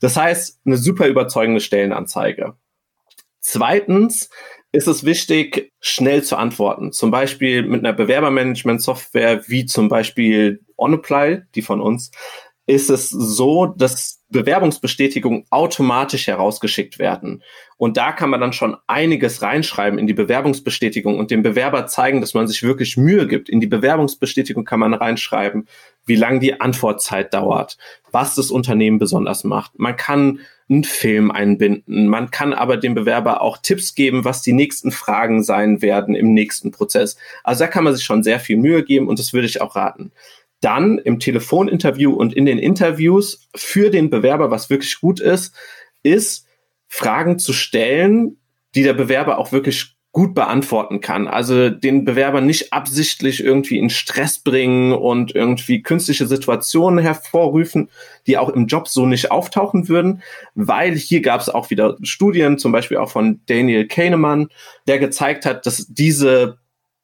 Das 0.00 0.16
heißt, 0.16 0.60
eine 0.64 0.78
super 0.78 1.06
überzeugende 1.06 1.60
Stellenanzeige. 1.60 2.54
Zweitens, 3.40 4.30
ist 4.74 4.88
es 4.88 5.04
wichtig, 5.04 5.72
schnell 5.80 6.24
zu 6.24 6.36
antworten. 6.36 6.90
Zum 6.90 7.12
Beispiel 7.12 7.62
mit 7.62 7.84
einer 7.84 7.92
Bewerbermanagement-Software 7.92 9.44
wie 9.46 9.66
zum 9.66 9.88
Beispiel 9.88 10.64
OnApply, 10.76 11.42
die 11.54 11.62
von 11.62 11.80
uns, 11.80 12.10
ist 12.66 12.88
es 12.88 13.10
so, 13.10 13.66
dass 13.66 14.22
Bewerbungsbestätigungen 14.30 15.44
automatisch 15.50 16.26
herausgeschickt 16.26 16.98
werden. 16.98 17.42
Und 17.76 17.96
da 17.96 18.12
kann 18.12 18.30
man 18.30 18.40
dann 18.40 18.52
schon 18.52 18.76
einiges 18.86 19.42
reinschreiben 19.42 19.98
in 19.98 20.06
die 20.06 20.14
Bewerbungsbestätigung 20.14 21.18
und 21.18 21.30
dem 21.30 21.42
Bewerber 21.42 21.86
zeigen, 21.86 22.20
dass 22.20 22.32
man 22.32 22.48
sich 22.48 22.62
wirklich 22.62 22.96
Mühe 22.96 23.26
gibt. 23.26 23.48
In 23.48 23.60
die 23.60 23.66
Bewerbungsbestätigung 23.66 24.64
kann 24.64 24.80
man 24.80 24.94
reinschreiben, 24.94 25.68
wie 26.06 26.16
lang 26.16 26.40
die 26.40 26.60
Antwortzeit 26.60 27.34
dauert, 27.34 27.76
was 28.12 28.34
das 28.34 28.50
Unternehmen 28.50 28.98
besonders 28.98 29.44
macht. 29.44 29.78
Man 29.78 29.96
kann 29.96 30.40
einen 30.68 30.84
Film 30.84 31.30
einbinden. 31.30 32.08
Man 32.08 32.30
kann 32.30 32.54
aber 32.54 32.78
dem 32.78 32.94
Bewerber 32.94 33.42
auch 33.42 33.58
Tipps 33.58 33.94
geben, 33.94 34.24
was 34.24 34.40
die 34.40 34.54
nächsten 34.54 34.90
Fragen 34.90 35.42
sein 35.42 35.82
werden 35.82 36.14
im 36.14 36.32
nächsten 36.32 36.70
Prozess. 36.70 37.16
Also 37.42 37.64
da 37.64 37.68
kann 37.68 37.84
man 37.84 37.94
sich 37.94 38.04
schon 38.04 38.22
sehr 38.22 38.40
viel 38.40 38.56
Mühe 38.56 38.82
geben 38.82 39.08
und 39.08 39.18
das 39.18 39.34
würde 39.34 39.46
ich 39.46 39.60
auch 39.60 39.76
raten 39.76 40.12
dann 40.60 40.98
im 40.98 41.18
Telefoninterview 41.18 42.12
und 42.12 42.32
in 42.34 42.46
den 42.46 42.58
Interviews 42.58 43.48
für 43.54 43.90
den 43.90 44.10
Bewerber, 44.10 44.50
was 44.50 44.70
wirklich 44.70 45.00
gut 45.00 45.20
ist, 45.20 45.54
ist 46.02 46.46
Fragen 46.88 47.38
zu 47.38 47.52
stellen, 47.52 48.38
die 48.74 48.82
der 48.82 48.94
Bewerber 48.94 49.38
auch 49.38 49.52
wirklich 49.52 49.94
gut 50.14 50.32
beantworten 50.32 51.00
kann. 51.00 51.26
Also 51.26 51.70
den 51.70 52.04
Bewerber 52.04 52.40
nicht 52.40 52.72
absichtlich 52.72 53.42
irgendwie 53.42 53.78
in 53.78 53.90
Stress 53.90 54.38
bringen 54.38 54.92
und 54.92 55.34
irgendwie 55.34 55.82
künstliche 55.82 56.28
Situationen 56.28 57.00
hervorrufen, 57.00 57.90
die 58.28 58.38
auch 58.38 58.48
im 58.48 58.68
Job 58.68 58.86
so 58.86 59.06
nicht 59.06 59.32
auftauchen 59.32 59.88
würden, 59.88 60.22
weil 60.54 60.94
hier 60.94 61.20
gab 61.20 61.40
es 61.40 61.48
auch 61.48 61.68
wieder 61.70 61.96
Studien, 62.02 62.58
zum 62.58 62.70
Beispiel 62.70 62.98
auch 62.98 63.10
von 63.10 63.40
Daniel 63.46 63.88
Kahneman, 63.88 64.50
der 64.86 65.00
gezeigt 65.00 65.46
hat, 65.46 65.66
dass 65.66 65.88
diese 65.88 66.58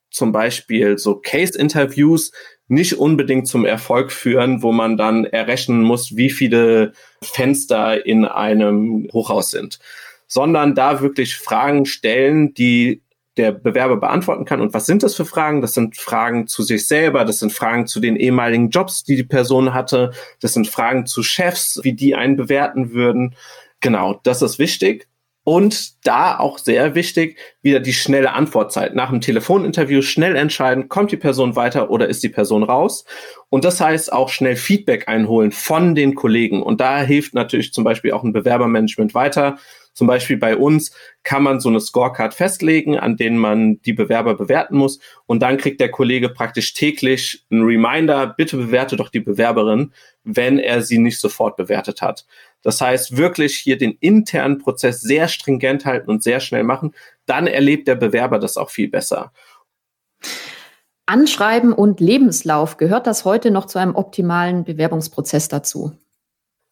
zum 0.09 0.31
Beispiel 0.31 0.97
so 0.97 1.15
Case-Interviews 1.15 2.31
nicht 2.71 2.97
unbedingt 2.97 3.49
zum 3.49 3.65
Erfolg 3.65 4.13
führen, 4.13 4.63
wo 4.63 4.71
man 4.71 4.95
dann 4.95 5.25
errechnen 5.25 5.81
muss, 5.81 6.15
wie 6.15 6.29
viele 6.29 6.93
Fenster 7.21 8.05
in 8.05 8.23
einem 8.23 9.09
Hochhaus 9.11 9.51
sind, 9.51 9.79
sondern 10.27 10.73
da 10.73 11.01
wirklich 11.01 11.35
Fragen 11.35 11.85
stellen, 11.85 12.53
die 12.53 13.01
der 13.35 13.51
Bewerber 13.51 13.97
beantworten 13.97 14.45
kann. 14.45 14.61
Und 14.61 14.73
was 14.73 14.85
sind 14.85 15.03
das 15.03 15.15
für 15.15 15.25
Fragen? 15.25 15.61
Das 15.61 15.73
sind 15.73 15.97
Fragen 15.97 16.47
zu 16.47 16.63
sich 16.63 16.87
selber, 16.87 17.25
das 17.25 17.39
sind 17.39 17.51
Fragen 17.51 17.87
zu 17.87 17.99
den 17.99 18.15
ehemaligen 18.15 18.69
Jobs, 18.69 19.03
die 19.03 19.17
die 19.17 19.23
Person 19.23 19.73
hatte, 19.73 20.11
das 20.39 20.53
sind 20.53 20.67
Fragen 20.67 21.05
zu 21.05 21.23
Chefs, 21.23 21.81
wie 21.83 21.93
die 21.93 22.15
einen 22.15 22.37
bewerten 22.37 22.93
würden. 22.93 23.35
Genau, 23.81 24.21
das 24.23 24.41
ist 24.41 24.59
wichtig. 24.59 25.09
Und 25.43 26.05
da 26.05 26.37
auch 26.37 26.59
sehr 26.59 26.93
wichtig, 26.93 27.37
wieder 27.63 27.79
die 27.79 27.93
schnelle 27.93 28.33
Antwortzeit. 28.33 28.93
Nach 28.93 29.09
dem 29.09 29.21
Telefoninterview 29.21 30.03
schnell 30.03 30.35
entscheiden, 30.35 30.87
kommt 30.87 31.11
die 31.11 31.17
Person 31.17 31.55
weiter 31.55 31.89
oder 31.89 32.07
ist 32.07 32.21
die 32.21 32.29
Person 32.29 32.61
raus. 32.61 33.05
Und 33.49 33.65
das 33.65 33.81
heißt 33.81 34.13
auch 34.13 34.29
schnell 34.29 34.55
Feedback 34.55 35.07
einholen 35.07 35.51
von 35.51 35.95
den 35.95 36.13
Kollegen. 36.13 36.61
Und 36.61 36.79
da 36.79 37.01
hilft 37.01 37.33
natürlich 37.33 37.73
zum 37.73 37.83
Beispiel 37.83 38.11
auch 38.11 38.23
ein 38.23 38.33
Bewerbermanagement 38.33 39.15
weiter. 39.15 39.57
Zum 40.01 40.07
Beispiel 40.07 40.37
bei 40.37 40.57
uns 40.57 40.93
kann 41.21 41.43
man 41.43 41.59
so 41.59 41.69
eine 41.69 41.79
Scorecard 41.79 42.33
festlegen, 42.33 42.97
an 42.97 43.17
denen 43.17 43.37
man 43.37 43.79
die 43.83 43.93
Bewerber 43.93 44.33
bewerten 44.33 44.75
muss. 44.75 44.99
Und 45.27 45.43
dann 45.43 45.57
kriegt 45.57 45.79
der 45.79 45.91
Kollege 45.91 46.29
praktisch 46.29 46.73
täglich 46.73 47.45
einen 47.51 47.61
Reminder, 47.61 48.25
bitte 48.25 48.57
bewerte 48.57 48.95
doch 48.95 49.09
die 49.09 49.19
Bewerberin, 49.19 49.93
wenn 50.23 50.57
er 50.57 50.81
sie 50.81 50.97
nicht 50.97 51.19
sofort 51.19 51.55
bewertet 51.55 52.01
hat. 52.01 52.25
Das 52.63 52.81
heißt, 52.81 53.15
wirklich 53.15 53.55
hier 53.57 53.77
den 53.77 53.95
internen 53.99 54.57
Prozess 54.57 55.01
sehr 55.01 55.27
stringent 55.27 55.85
halten 55.85 56.09
und 56.09 56.23
sehr 56.23 56.39
schnell 56.39 56.63
machen. 56.63 56.95
Dann 57.27 57.45
erlebt 57.45 57.87
der 57.87 57.93
Bewerber 57.93 58.39
das 58.39 58.57
auch 58.57 58.71
viel 58.71 58.89
besser. 58.89 59.31
Anschreiben 61.05 61.73
und 61.73 61.99
Lebenslauf, 61.99 62.77
gehört 62.77 63.05
das 63.05 63.23
heute 63.23 63.51
noch 63.51 63.67
zu 63.67 63.77
einem 63.77 63.93
optimalen 63.93 64.63
Bewerbungsprozess 64.63 65.47
dazu? 65.47 65.95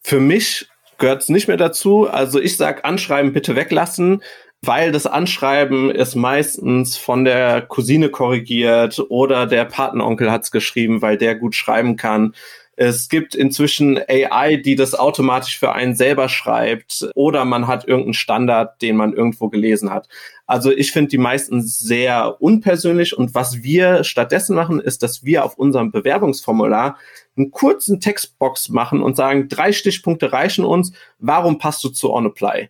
Für 0.02 0.20
mich 0.20 0.68
gehört 1.00 1.24
es 1.24 1.30
nicht 1.30 1.48
mehr 1.48 1.58
dazu. 1.58 2.08
Also 2.08 2.40
ich 2.40 2.58
sage, 2.58 2.86
Anschreiben 2.86 3.34
bitte 3.34 3.56
weglassen, 3.56 4.22
weil 4.62 4.92
das 4.92 5.08
Anschreiben 5.08 5.90
ist 5.90 6.16
meistens 6.16 6.98
von 6.98 7.24
der 7.24 7.62
Cousine 7.62 8.10
korrigiert 8.10 9.04
oder 9.10 9.48
der 9.48 9.66
Patenonkel 9.66 10.32
hat 10.32 10.44
es 10.44 10.52
geschrieben, 10.52 11.02
weil 11.02 11.18
der 11.18 11.36
gut 11.36 11.56
schreiben 11.56 11.96
kann. 11.96 12.36
Es 12.82 13.10
gibt 13.10 13.36
inzwischen 13.36 13.98
AI, 13.98 14.56
die 14.56 14.78
das 14.78 14.96
automatisch 14.96 15.60
für 15.60 15.74
einen 15.74 15.98
selber 15.98 16.30
schreibt 16.30 17.10
oder 17.14 17.44
man 17.44 17.68
hat 17.68 17.86
irgendeinen 17.86 18.14
Standard, 18.14 18.82
den 18.82 18.96
man 18.96 19.12
irgendwo 19.12 19.50
gelesen 19.50 19.92
hat. 19.92 20.08
Also 20.46 20.72
ich 20.72 20.94
finde 20.94 21.10
die 21.10 21.18
meisten 21.18 21.62
sehr 21.62 22.42
unpersönlich 22.42 23.18
und 23.18 23.36
was 23.36 23.64
wir 23.64 24.06
stattdessen 24.06 24.56
machen, 24.56 24.80
ist, 24.80 25.04
dass 25.04 25.26
wir 25.26 25.44
auf 25.44 25.58
unserem 25.58 25.92
Bewerbungsformular 25.92 26.98
einen 27.36 27.52
kurzen 27.52 28.00
Textbox 28.00 28.70
machen 28.70 29.02
und 29.02 29.18
sagen, 29.18 29.50
drei 29.50 29.74
Stichpunkte 29.74 30.32
reichen 30.32 30.64
uns. 30.64 30.94
Warum 31.18 31.58
passt 31.58 31.84
du 31.84 31.90
zu 31.90 32.14
OnApply? 32.14 32.70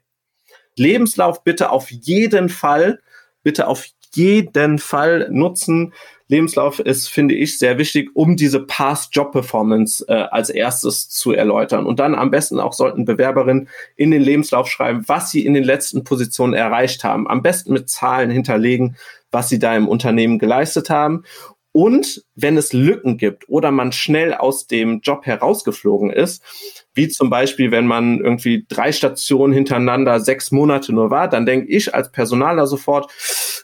Lebenslauf 0.75 1.43
bitte 1.43 1.69
auf 1.69 1.91
jeden 1.91 2.49
Fall, 2.49 2.99
bitte 3.43 3.67
auf 3.67 3.85
jeden 4.13 4.79
Fall 4.79 5.27
nutzen. 5.31 5.93
Lebenslauf 6.27 6.79
ist, 6.79 7.07
finde 7.07 7.33
ich, 7.33 7.57
sehr 7.57 7.79
wichtig, 7.79 8.11
um 8.13 8.35
diese 8.35 8.59
Past-Job-Performance 8.59 10.05
äh, 10.07 10.13
als 10.13 10.49
erstes 10.49 11.09
zu 11.09 11.33
erläutern. 11.33 11.87
Und 11.87 11.99
dann 11.99 12.13
am 12.13 12.29
besten 12.29 12.59
auch 12.59 12.73
sollten 12.73 13.03
Bewerberinnen 13.03 13.67
in 13.95 14.11
den 14.11 14.21
Lebenslauf 14.21 14.67
schreiben, 14.67 15.03
was 15.07 15.31
sie 15.31 15.43
in 15.43 15.55
den 15.55 15.63
letzten 15.63 16.03
Positionen 16.03 16.53
erreicht 16.53 17.03
haben. 17.03 17.27
Am 17.27 17.41
besten 17.41 17.73
mit 17.73 17.89
Zahlen 17.89 18.29
hinterlegen, 18.29 18.95
was 19.31 19.49
sie 19.49 19.57
da 19.57 19.75
im 19.75 19.87
Unternehmen 19.87 20.37
geleistet 20.37 20.91
haben. 20.91 21.23
Und 21.71 22.23
wenn 22.35 22.57
es 22.57 22.73
Lücken 22.73 23.17
gibt 23.17 23.47
oder 23.47 23.71
man 23.71 23.91
schnell 23.91 24.33
aus 24.33 24.65
dem 24.65 25.01
Job 25.01 25.25
herausgeflogen 25.25 26.09
ist, 26.09 26.43
wie 26.93 27.07
zum 27.07 27.29
Beispiel, 27.29 27.71
wenn 27.71 27.85
man 27.85 28.19
irgendwie 28.19 28.65
drei 28.67 28.91
Stationen 28.91 29.53
hintereinander 29.53 30.19
sechs 30.19 30.51
Monate 30.51 30.93
nur 30.93 31.11
war, 31.11 31.29
dann 31.29 31.45
denke 31.45 31.67
ich 31.67 31.93
als 31.93 32.11
Personaler 32.11 32.65
sofort, 32.65 33.11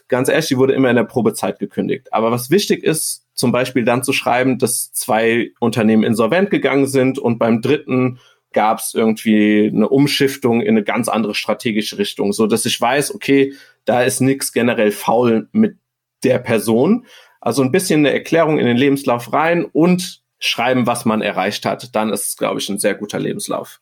ganz 0.08 0.28
ehrlich, 0.28 0.46
die 0.46 0.56
wurde 0.56 0.74
immer 0.74 0.88
in 0.88 0.96
der 0.96 1.04
Probezeit 1.04 1.58
gekündigt. 1.58 2.12
Aber 2.12 2.30
was 2.30 2.50
wichtig 2.50 2.84
ist, 2.84 3.26
zum 3.34 3.52
Beispiel 3.52 3.84
dann 3.84 4.04
zu 4.04 4.12
schreiben, 4.12 4.58
dass 4.58 4.92
zwei 4.92 5.50
Unternehmen 5.58 6.04
insolvent 6.04 6.50
gegangen 6.50 6.86
sind 6.86 7.18
und 7.18 7.38
beim 7.38 7.60
dritten 7.60 8.18
gab 8.52 8.78
es 8.78 8.94
irgendwie 8.94 9.70
eine 9.72 9.88
Umschiftung 9.88 10.62
in 10.62 10.68
eine 10.68 10.82
ganz 10.82 11.08
andere 11.08 11.34
strategische 11.34 11.98
Richtung, 11.98 12.32
so 12.32 12.46
dass 12.46 12.64
ich 12.64 12.80
weiß, 12.80 13.14
okay, 13.14 13.52
da 13.84 14.02
ist 14.02 14.20
nichts 14.20 14.52
generell 14.52 14.92
faul 14.92 15.48
mit 15.52 15.76
der 16.24 16.38
Person. 16.38 17.04
Also 17.40 17.62
ein 17.62 17.72
bisschen 17.72 18.00
eine 18.00 18.12
Erklärung 18.12 18.58
in 18.58 18.66
den 18.66 18.76
Lebenslauf 18.76 19.32
rein 19.32 19.64
und 19.64 20.22
schreiben, 20.38 20.86
was 20.86 21.04
man 21.04 21.22
erreicht 21.22 21.64
hat. 21.64 21.94
Dann 21.94 22.10
ist 22.10 22.28
es, 22.28 22.36
glaube 22.36 22.60
ich, 22.60 22.68
ein 22.68 22.78
sehr 22.78 22.94
guter 22.94 23.18
Lebenslauf. 23.18 23.80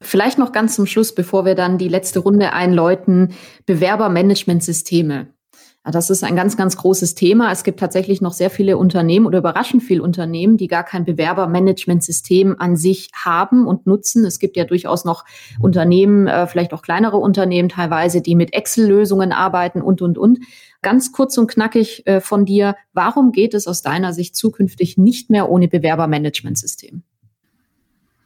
Vielleicht 0.00 0.38
noch 0.38 0.52
ganz 0.52 0.76
zum 0.76 0.86
Schluss, 0.86 1.14
bevor 1.14 1.44
wir 1.44 1.54
dann 1.54 1.78
die 1.78 1.88
letzte 1.88 2.20
Runde 2.20 2.52
einläuten, 2.52 3.34
Bewerbermanagementsysteme. 3.66 5.28
Das 5.84 6.10
ist 6.10 6.22
ein 6.22 6.36
ganz, 6.36 6.56
ganz 6.56 6.76
großes 6.76 7.14
Thema. 7.14 7.50
Es 7.50 7.62
gibt 7.62 7.80
tatsächlich 7.80 8.20
noch 8.20 8.32
sehr 8.32 8.50
viele 8.50 8.76
Unternehmen 8.76 9.26
oder 9.26 9.38
überraschend 9.38 9.82
viele 9.82 10.02
Unternehmen, 10.02 10.56
die 10.56 10.66
gar 10.66 10.84
kein 10.84 11.04
Bewerbermanagementsystem 11.04 12.56
an 12.58 12.76
sich 12.76 13.10
haben 13.14 13.66
und 13.66 13.86
nutzen. 13.86 14.26
Es 14.26 14.38
gibt 14.38 14.56
ja 14.56 14.64
durchaus 14.64 15.04
noch 15.04 15.24
Unternehmen, 15.60 16.26
äh, 16.26 16.46
vielleicht 16.46 16.74
auch 16.74 16.82
kleinere 16.82 17.16
Unternehmen 17.16 17.70
teilweise, 17.70 18.20
die 18.20 18.34
mit 18.34 18.52
Excel-Lösungen 18.52 19.32
arbeiten 19.32 19.80
und, 19.80 20.02
und, 20.02 20.18
und. 20.18 20.40
Ganz 20.82 21.12
kurz 21.12 21.38
und 21.38 21.48
knackig 21.48 22.06
äh, 22.06 22.20
von 22.20 22.44
dir. 22.44 22.76
Warum 22.92 23.32
geht 23.32 23.54
es 23.54 23.66
aus 23.66 23.80
deiner 23.80 24.12
Sicht 24.12 24.36
zukünftig 24.36 24.98
nicht 24.98 25.30
mehr 25.30 25.48
ohne 25.48 25.68
Bewerbermanagementsystem? 25.68 27.02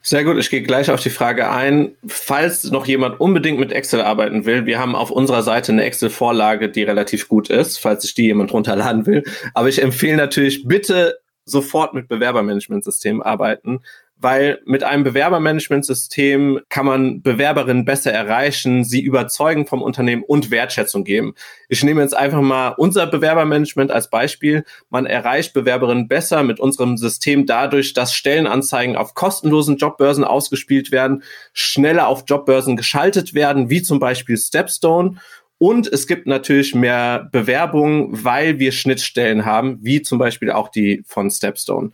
Sehr 0.05 0.25
gut, 0.25 0.37
ich 0.37 0.51
gehe 0.51 0.63
gleich 0.63 0.91
auf 0.91 1.01
die 1.01 1.11
Frage 1.11 1.49
ein. 1.49 1.95
Falls 2.09 2.65
noch 2.73 2.87
jemand 2.87 3.21
unbedingt 3.21 3.61
mit 3.61 3.71
Excel 3.71 4.01
arbeiten 4.01 4.45
will, 4.45 4.67
wir 4.67 4.81
haben 4.81 4.97
auf 4.97 5.13
unserer 5.13 5.43
Seite 5.43 5.71
eine 5.71 5.85
Excel-Vorlage, 5.85 6.69
die 6.69 6.83
relativ 6.83 7.29
gut 7.29 7.51
ist, 7.51 7.79
falls 7.79 8.03
sich 8.03 8.15
die 8.15 8.25
jemand 8.25 8.53
runterladen 8.53 9.07
will. 9.07 9.23
Aber 9.55 9.69
ich 9.69 9.81
empfehle 9.81 10.17
natürlich, 10.17 10.67
bitte 10.67 11.21
sofort 11.45 11.95
mit 11.95 12.09
Bewerbermanagementsystem 12.09 13.23
arbeiten, 13.23 13.81
weil 14.23 14.61
mit 14.65 14.85
einem 14.85 15.05
Bewerbermanagementsystem 15.05 16.61
kann 16.69 16.87
man 16.87 17.23
Bewerberinnen 17.23 17.85
besser 17.85 18.13
erreichen, 18.13 18.85
sie 18.85 19.01
überzeugen 19.01 19.67
vom 19.67 19.83
Unternehmen 19.83 20.23
und 20.23 20.51
Wertschätzung 20.51 21.05
geben. 21.05 21.35
Ich 21.69 21.83
nehme 21.83 22.03
jetzt 22.03 22.17
einfach 22.17 22.41
mal 22.41 22.69
unser 22.79 23.07
Bewerbermanagement 23.07 23.91
als 23.91 24.09
Beispiel. 24.11 24.65
Man 24.91 25.07
erreicht 25.07 25.53
Bewerberinnen 25.53 26.09
besser 26.09 26.43
mit 26.43 26.61
unserem 26.61 26.97
System 26.97 27.47
dadurch, 27.47 27.93
dass 27.93 28.15
Stellenanzeigen 28.15 28.97
auf 28.97 29.15
kostenlosen 29.15 29.77
Jobbörsen 29.77 30.25
ausgespielt 30.25 30.93
werden, 30.93 31.23
schneller 31.53 32.07
auf 32.07 32.25
Jobbörsen 32.27 32.77
geschaltet 32.77 33.35
werden, 33.35 33.71
wie 33.71 33.83
zum 33.83 33.99
Beispiel 33.99 34.37
Stepstone 34.37 35.17
und 35.63 35.87
es 35.87 36.09
gibt 36.09 36.27
natürlich 36.27 36.75
mehr 36.75 37.29
Bewerbungen, 37.31 38.09
weil 38.25 38.59
wir 38.59 38.73
Schnittstellen 38.73 39.45
haben, 39.45 39.79
wie 39.81 40.03
zum 40.03 40.19
Beispiel 40.19 40.51
auch 40.51 40.69
die 40.69 41.05
von 41.07 41.31
Stepstone. 41.31 41.93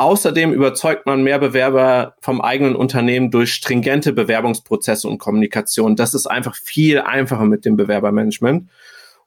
Außerdem 0.00 0.54
überzeugt 0.54 1.04
man 1.04 1.22
mehr 1.22 1.38
Bewerber 1.38 2.14
vom 2.22 2.40
eigenen 2.40 2.74
Unternehmen 2.74 3.30
durch 3.30 3.52
stringente 3.52 4.14
Bewerbungsprozesse 4.14 5.06
und 5.06 5.18
Kommunikation. 5.18 5.94
Das 5.94 6.14
ist 6.14 6.26
einfach 6.26 6.54
viel 6.54 7.02
einfacher 7.02 7.44
mit 7.44 7.66
dem 7.66 7.76
Bewerbermanagement. 7.76 8.70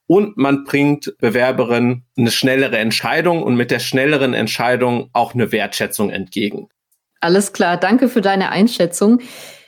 und 0.08 0.36
man 0.36 0.64
bringt 0.64 1.16
Bewerberinnen 1.20 2.06
eine 2.18 2.32
schnellere 2.32 2.80
Entscheidung 2.80 3.44
und 3.44 3.54
mit 3.54 3.70
der 3.70 3.78
schnelleren 3.78 4.34
Entscheidung 4.34 5.12
auch 5.14 5.36
eine 5.36 5.52
Wertschätzung 5.52 6.10
entgegen. 6.10 6.70
Alles 7.22 7.54
klar, 7.54 7.78
danke 7.78 8.10
für 8.10 8.22
deine 8.22 8.50
Einschätzung. 8.50 9.20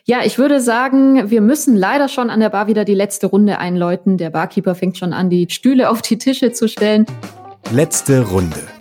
Ja, 0.05 0.25
ich 0.25 0.39
würde 0.39 0.59
sagen, 0.59 1.29
wir 1.29 1.41
müssen 1.41 1.75
leider 1.75 2.09
schon 2.09 2.31
an 2.31 2.39
der 2.39 2.49
Bar 2.49 2.65
wieder 2.65 2.83
die 2.83 2.95
letzte 2.95 3.27
Runde 3.27 3.59
einläuten. 3.59 4.17
Der 4.17 4.31
Barkeeper 4.31 4.73
fängt 4.73 4.97
schon 4.97 5.13
an, 5.13 5.29
die 5.29 5.45
Stühle 5.51 5.91
auf 5.91 6.01
die 6.01 6.17
Tische 6.17 6.51
zu 6.51 6.67
stellen. 6.67 7.05
Letzte 7.71 8.21
Runde. 8.21 8.74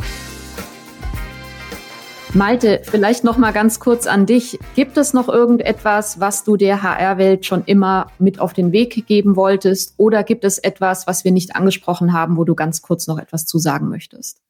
Malte, 2.34 2.80
vielleicht 2.82 3.22
noch 3.22 3.38
mal 3.38 3.52
ganz 3.52 3.78
kurz 3.78 4.08
an 4.08 4.26
dich. 4.26 4.58
Gibt 4.74 4.96
es 4.96 5.14
noch 5.14 5.28
irgendetwas, 5.28 6.18
was 6.18 6.42
du 6.42 6.56
der 6.56 6.82
HR-Welt 6.82 7.46
schon 7.46 7.62
immer 7.66 8.08
mit 8.18 8.40
auf 8.40 8.52
den 8.52 8.72
Weg 8.72 9.06
geben 9.06 9.36
wolltest? 9.36 9.94
Oder 9.98 10.24
gibt 10.24 10.44
es 10.44 10.58
etwas, 10.58 11.06
was 11.06 11.24
wir 11.24 11.30
nicht 11.30 11.54
angesprochen 11.54 12.12
haben, 12.12 12.36
wo 12.36 12.42
du 12.42 12.56
ganz 12.56 12.82
kurz 12.82 13.06
noch 13.06 13.18
etwas 13.18 13.46
zu 13.46 13.58
sagen 13.58 13.88
möchtest? 13.88 14.40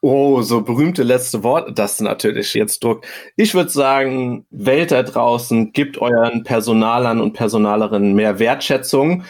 Oh, 0.00 0.40
so 0.40 0.62
berühmte 0.62 1.02
letzte 1.02 1.42
Worte, 1.42 1.74
das 1.74 2.00
natürlich 2.00 2.54
jetzt 2.54 2.82
Druck. 2.82 3.04
Ich 3.36 3.54
würde 3.54 3.70
sagen, 3.70 4.46
Welt 4.48 4.90
da 4.90 5.02
draußen, 5.02 5.72
gibt 5.72 5.98
euren 5.98 6.42
Personalern 6.42 7.20
und 7.20 7.34
Personalerinnen 7.34 8.14
mehr 8.14 8.38
Wertschätzung 8.38 9.24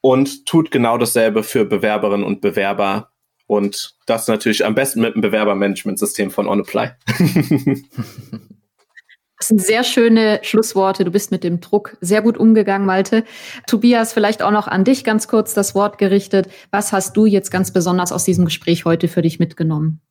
und 0.00 0.46
tut 0.46 0.72
genau 0.72 0.98
dasselbe 0.98 1.44
für 1.44 1.64
Bewerberinnen 1.64 2.26
und 2.26 2.40
Bewerber 2.40 3.09
und 3.50 3.96
das 4.06 4.28
natürlich 4.28 4.64
am 4.64 4.76
besten 4.76 5.00
mit 5.00 5.16
dem 5.16 5.22
Bewerbermanagementsystem 5.22 6.30
von 6.30 6.46
OnApply. 6.46 6.90
Das 9.38 9.48
sind 9.48 9.62
sehr 9.62 9.84
schöne 9.84 10.40
Schlussworte. 10.42 11.02
Du 11.02 11.10
bist 11.10 11.30
mit 11.30 11.44
dem 11.44 11.60
Druck 11.60 11.96
sehr 12.02 12.20
gut 12.20 12.36
umgegangen, 12.36 12.86
Malte. 12.86 13.24
Tobias, 13.66 14.12
vielleicht 14.12 14.42
auch 14.42 14.50
noch 14.50 14.68
an 14.68 14.84
dich 14.84 15.02
ganz 15.02 15.28
kurz 15.28 15.54
das 15.54 15.74
Wort 15.74 15.96
gerichtet. 15.96 16.50
Was 16.70 16.92
hast 16.92 17.16
du 17.16 17.24
jetzt 17.24 17.50
ganz 17.50 17.72
besonders 17.72 18.12
aus 18.12 18.24
diesem 18.24 18.44
Gespräch 18.44 18.84
heute 18.84 19.08
für 19.08 19.22
dich 19.22 19.38
mitgenommen? 19.38 20.02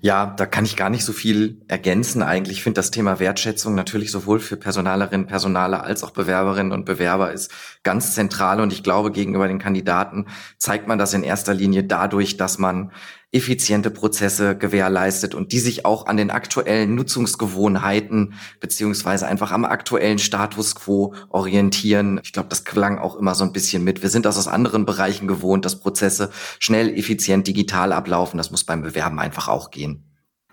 Ja, 0.00 0.26
da 0.26 0.46
kann 0.46 0.64
ich 0.64 0.76
gar 0.76 0.90
nicht 0.90 1.04
so 1.04 1.12
viel 1.12 1.62
ergänzen 1.68 2.22
eigentlich. 2.22 2.58
Ich 2.58 2.62
finde 2.62 2.78
das 2.78 2.90
Thema 2.90 3.18
Wertschätzung 3.18 3.74
natürlich 3.74 4.10
sowohl 4.10 4.40
für 4.40 4.56
Personalerinnen, 4.56 5.26
Personale 5.26 5.82
als 5.82 6.04
auch 6.04 6.10
Bewerberinnen 6.10 6.72
und 6.72 6.84
Bewerber 6.84 7.32
ist 7.32 7.52
ganz 7.82 8.14
zentral 8.14 8.60
und 8.60 8.72
ich 8.72 8.82
glaube, 8.82 9.10
gegenüber 9.10 9.48
den 9.48 9.58
Kandidaten 9.58 10.26
zeigt 10.58 10.86
man 10.86 10.98
das 10.98 11.14
in 11.14 11.22
erster 11.22 11.54
Linie 11.54 11.84
dadurch, 11.84 12.36
dass 12.36 12.58
man 12.58 12.92
effiziente 13.32 13.90
Prozesse 13.90 14.56
gewährleistet 14.56 15.34
und 15.34 15.52
die 15.52 15.58
sich 15.58 15.84
auch 15.84 16.06
an 16.06 16.16
den 16.16 16.30
aktuellen 16.30 16.94
Nutzungsgewohnheiten 16.94 18.34
beziehungsweise 18.60 19.26
einfach 19.26 19.52
am 19.52 19.64
aktuellen 19.64 20.18
Status 20.18 20.74
quo 20.74 21.14
orientieren. 21.28 22.20
Ich 22.22 22.32
glaube, 22.32 22.48
das 22.48 22.64
klang 22.64 22.98
auch 22.98 23.16
immer 23.16 23.34
so 23.34 23.44
ein 23.44 23.52
bisschen 23.52 23.84
mit. 23.84 24.02
Wir 24.02 24.10
sind 24.10 24.26
das 24.26 24.38
aus 24.38 24.48
anderen 24.48 24.86
Bereichen 24.86 25.26
gewohnt, 25.26 25.64
dass 25.64 25.80
Prozesse 25.80 26.30
schnell, 26.58 26.96
effizient, 26.96 27.46
digital 27.46 27.92
ablaufen. 27.92 28.38
Das 28.38 28.50
muss 28.50 28.64
beim 28.64 28.82
Bewerben 28.82 29.18
einfach 29.18 29.48
auch 29.48 29.70
gehen. 29.70 30.05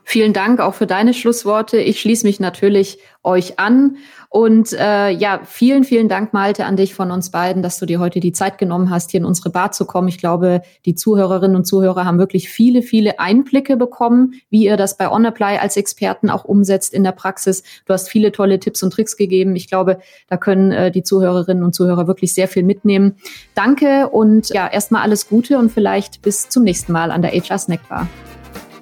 Vielen 0.05 0.33
Dank 0.33 0.59
auch 0.59 0.73
für 0.73 0.87
deine 0.87 1.13
Schlussworte. 1.13 1.77
Ich 1.77 2.01
schließe 2.01 2.25
mich 2.25 2.39
natürlich 2.39 2.99
euch 3.23 3.57
an. 3.57 3.97
Und 4.27 4.73
äh, 4.73 5.11
ja, 5.11 5.41
vielen, 5.45 5.83
vielen 5.83 6.09
Dank, 6.09 6.33
Malte, 6.33 6.65
an 6.65 6.75
dich 6.75 6.95
von 6.95 7.11
uns 7.11 7.29
beiden, 7.29 7.61
dass 7.61 7.77
du 7.77 7.85
dir 7.85 7.99
heute 7.99 8.19
die 8.19 8.31
Zeit 8.31 8.57
genommen 8.57 8.89
hast, 8.89 9.11
hier 9.11 9.19
in 9.19 9.25
unsere 9.25 9.51
Bar 9.51 9.71
zu 9.71 9.85
kommen. 9.85 10.07
Ich 10.07 10.17
glaube, 10.17 10.61
die 10.85 10.95
Zuhörerinnen 10.95 11.55
und 11.55 11.65
Zuhörer 11.65 12.03
haben 12.05 12.17
wirklich 12.17 12.49
viele, 12.49 12.81
viele 12.81 13.19
Einblicke 13.19 13.77
bekommen, 13.77 14.33
wie 14.49 14.65
ihr 14.65 14.75
das 14.75 14.97
bei 14.97 15.09
OnApply 15.09 15.57
als 15.59 15.77
Experten 15.77 16.31
auch 16.31 16.45
umsetzt 16.45 16.93
in 16.93 17.03
der 17.03 17.11
Praxis. 17.11 17.63
Du 17.85 17.93
hast 17.93 18.09
viele 18.09 18.31
tolle 18.31 18.59
Tipps 18.59 18.81
und 18.81 18.91
Tricks 18.91 19.17
gegeben. 19.17 19.55
Ich 19.55 19.69
glaube, 19.69 19.99
da 20.27 20.37
können 20.37 20.71
äh, 20.71 20.91
die 20.91 21.03
Zuhörerinnen 21.03 21.63
und 21.63 21.73
Zuhörer 21.73 22.07
wirklich 22.07 22.33
sehr 22.33 22.47
viel 22.47 22.63
mitnehmen. 22.63 23.17
Danke 23.53 24.09
und 24.09 24.49
ja, 24.49 24.67
erstmal 24.67 25.03
alles 25.03 25.29
Gute 25.29 25.59
und 25.59 25.71
vielleicht 25.71 26.23
bis 26.23 26.49
zum 26.49 26.63
nächsten 26.63 26.91
Mal 26.91 27.11
an 27.11 27.21
der 27.21 27.31
HR 27.31 27.59
Snack 27.59 27.87
Bar. 27.87 28.07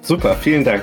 Super, 0.00 0.34
vielen 0.34 0.64
Dank. 0.64 0.82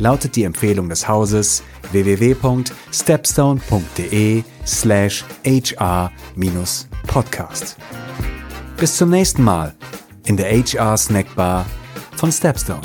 lautet 0.00 0.34
die 0.34 0.42
Empfehlung 0.44 0.88
des 0.88 1.06
Hauses 1.06 1.62
www.stepstone.de 1.92 4.42
slash 4.66 5.24
hr-podcast. 5.44 7.76
Bis 8.76 8.96
zum 8.96 9.10
nächsten 9.10 9.44
Mal 9.44 9.74
in 10.26 10.36
der 10.36 10.50
HR 10.50 10.96
Snackbar 10.96 11.64
von 12.16 12.32
Stepstone. 12.32 12.82